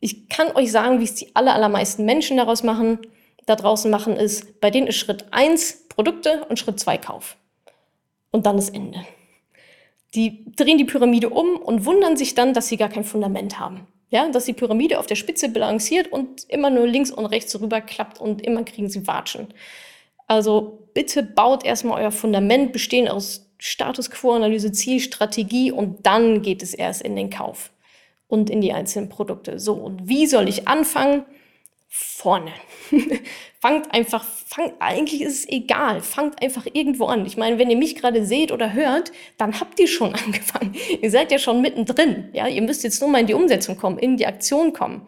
ich 0.00 0.28
kann 0.28 0.54
euch 0.54 0.70
sagen, 0.70 1.00
wie 1.00 1.04
es 1.04 1.14
die 1.14 1.34
aller, 1.34 1.54
allermeisten 1.54 2.04
Menschen 2.04 2.36
daraus 2.36 2.62
machen, 2.62 2.98
da 3.46 3.56
draußen 3.56 3.90
machen, 3.90 4.16
ist, 4.16 4.60
bei 4.60 4.70
denen 4.70 4.86
ist 4.86 4.96
Schritt 4.96 5.26
1 5.32 5.88
Produkte 5.88 6.44
und 6.48 6.58
Schritt 6.58 6.78
2 6.78 6.98
Kauf. 6.98 7.36
Und 8.30 8.46
dann 8.46 8.58
ist 8.58 8.74
Ende. 8.74 9.04
Die 10.14 10.44
drehen 10.56 10.78
die 10.78 10.84
Pyramide 10.84 11.30
um 11.30 11.56
und 11.56 11.84
wundern 11.84 12.16
sich 12.16 12.34
dann, 12.34 12.54
dass 12.54 12.68
sie 12.68 12.76
gar 12.76 12.88
kein 12.88 13.04
Fundament 13.04 13.58
haben. 13.58 13.86
Ja, 14.10 14.28
dass 14.28 14.44
die 14.44 14.52
Pyramide 14.52 14.98
auf 14.98 15.06
der 15.06 15.14
Spitze 15.14 15.48
balanciert 15.48 16.10
und 16.10 16.48
immer 16.48 16.68
nur 16.68 16.86
links 16.86 17.12
und 17.12 17.26
rechts 17.26 17.58
rüber 17.60 17.80
klappt 17.80 18.20
und 18.20 18.42
immer 18.42 18.64
kriegen 18.64 18.88
sie 18.88 19.06
Watschen. 19.06 19.48
Also 20.26 20.88
bitte 20.94 21.22
baut 21.22 21.64
erstmal 21.64 22.02
euer 22.02 22.10
Fundament, 22.10 22.72
bestehend 22.72 23.08
aus 23.10 23.49
Status 23.60 24.10
Quo-Analyse, 24.10 24.72
Zielstrategie 24.72 25.70
und 25.70 26.06
dann 26.06 26.40
geht 26.40 26.62
es 26.62 26.72
erst 26.72 27.02
in 27.02 27.14
den 27.14 27.28
Kauf 27.28 27.70
und 28.26 28.48
in 28.48 28.62
die 28.62 28.72
einzelnen 28.72 29.10
Produkte. 29.10 29.58
So, 29.58 29.74
und 29.74 30.08
wie 30.08 30.26
soll 30.26 30.48
ich 30.48 30.66
anfangen? 30.66 31.24
Vorne. 31.88 32.52
fangt 33.60 33.92
einfach, 33.92 34.24
fangt, 34.24 34.74
eigentlich 34.78 35.20
ist 35.20 35.40
es 35.40 35.48
egal, 35.48 36.00
fangt 36.00 36.40
einfach 36.40 36.66
irgendwo 36.72 37.06
an. 37.06 37.26
Ich 37.26 37.36
meine, 37.36 37.58
wenn 37.58 37.68
ihr 37.68 37.76
mich 37.76 37.96
gerade 37.96 38.24
seht 38.24 38.52
oder 38.52 38.72
hört, 38.72 39.12
dann 39.36 39.60
habt 39.60 39.78
ihr 39.78 39.88
schon 39.88 40.14
angefangen. 40.24 40.74
ihr 41.02 41.10
seid 41.10 41.30
ja 41.30 41.38
schon 41.38 41.60
mittendrin. 41.60 42.30
Ja, 42.32 42.48
ihr 42.48 42.62
müsst 42.62 42.82
jetzt 42.82 43.00
nur 43.00 43.10
mal 43.10 43.20
in 43.20 43.26
die 43.26 43.34
Umsetzung 43.34 43.76
kommen, 43.76 43.98
in 43.98 44.16
die 44.16 44.26
Aktion 44.26 44.72
kommen. 44.72 45.06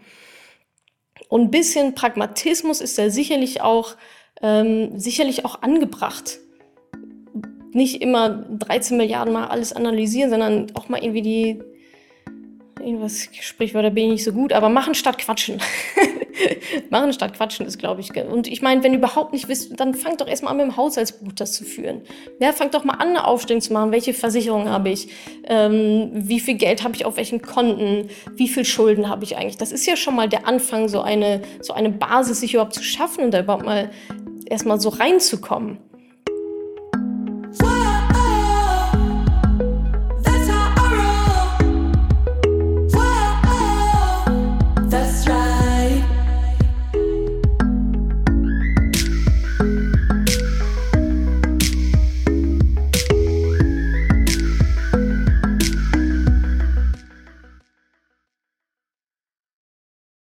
Und 1.29 1.41
ein 1.43 1.51
bisschen 1.51 1.95
Pragmatismus 1.95 2.83
ist 2.83 2.99
da 2.99 3.09
sicherlich 3.09 3.63
auch, 3.63 3.97
ähm, 4.43 4.99
sicherlich 4.99 5.47
auch 5.47 5.63
angebracht 5.63 6.39
nicht 7.73 8.03
immer 8.03 8.29
13 8.29 8.97
Milliarden 8.97 9.33
mal 9.33 9.49
alles 9.49 9.73
analysieren, 9.73 10.31
sondern 10.31 10.67
auch 10.75 10.89
mal 10.89 11.03
irgendwie 11.03 11.23
die, 11.23 11.61
irgendwas 12.81 13.29
Sprichwörter 13.41 13.91
bin 13.91 14.05
ich 14.05 14.11
nicht 14.11 14.25
so 14.25 14.33
gut, 14.33 14.53
aber 14.53 14.69
machen 14.69 14.95
statt 14.95 15.19
quatschen. 15.19 15.61
machen 16.91 17.13
statt 17.13 17.35
quatschen 17.35 17.67
ist, 17.67 17.79
glaube 17.79 18.01
ich. 18.01 18.15
Und 18.17 18.49
ich 18.49 18.63
meine, 18.63 18.83
wenn 18.83 18.93
ihr 18.93 18.99
überhaupt 18.99 19.33
nicht 19.33 19.49
wisst, 19.49 19.79
dann 19.79 19.95
fangt 19.95 20.21
doch 20.21 20.27
erstmal 20.27 20.53
an 20.53 20.59
mit 20.59 20.67
dem 20.67 20.77
Haushaltsbuch 20.77 21.33
das 21.33 21.53
zu 21.53 21.65
führen. 21.65 22.03
Ja, 22.41 22.53
fangt 22.53 22.75
doch 22.75 22.85
mal 22.85 22.95
an, 22.95 23.09
eine 23.09 23.27
Aufstellung 23.27 23.61
zu 23.61 23.73
machen. 23.73 23.93
Welche 23.93 24.15
Versicherungen 24.15 24.69
habe 24.69 24.91
ich? 24.91 25.09
Ähm, 25.45 26.11
wie 26.13 26.41
viel 26.41 26.55
Geld 26.55 26.83
habe 26.85 26.95
ich 26.95 27.05
auf 27.05 27.17
welchen 27.17 27.43
Konten? 27.43 28.09
Wie 28.35 28.49
viel 28.49 28.65
Schulden 28.65 29.09
habe 29.09 29.25
ich 29.25 29.37
eigentlich? 29.37 29.59
Das 29.59 29.73
ist 29.73 29.87
ja 29.87 29.97
schon 29.97 30.17
mal 30.17 30.29
der 30.29 30.47
Anfang, 30.47 30.89
so 30.89 31.01
eine, 31.01 31.43
so 31.61 31.73
eine 31.73 31.91
Basis 31.91 32.41
sich 32.41 32.55
überhaupt 32.55 32.75
zu 32.75 32.83
schaffen 32.83 33.25
und 33.25 33.33
da 33.33 33.41
überhaupt 33.41 33.65
mal 33.65 33.91
erstmal 34.47 34.81
so 34.81 34.89
reinzukommen. 34.89 35.79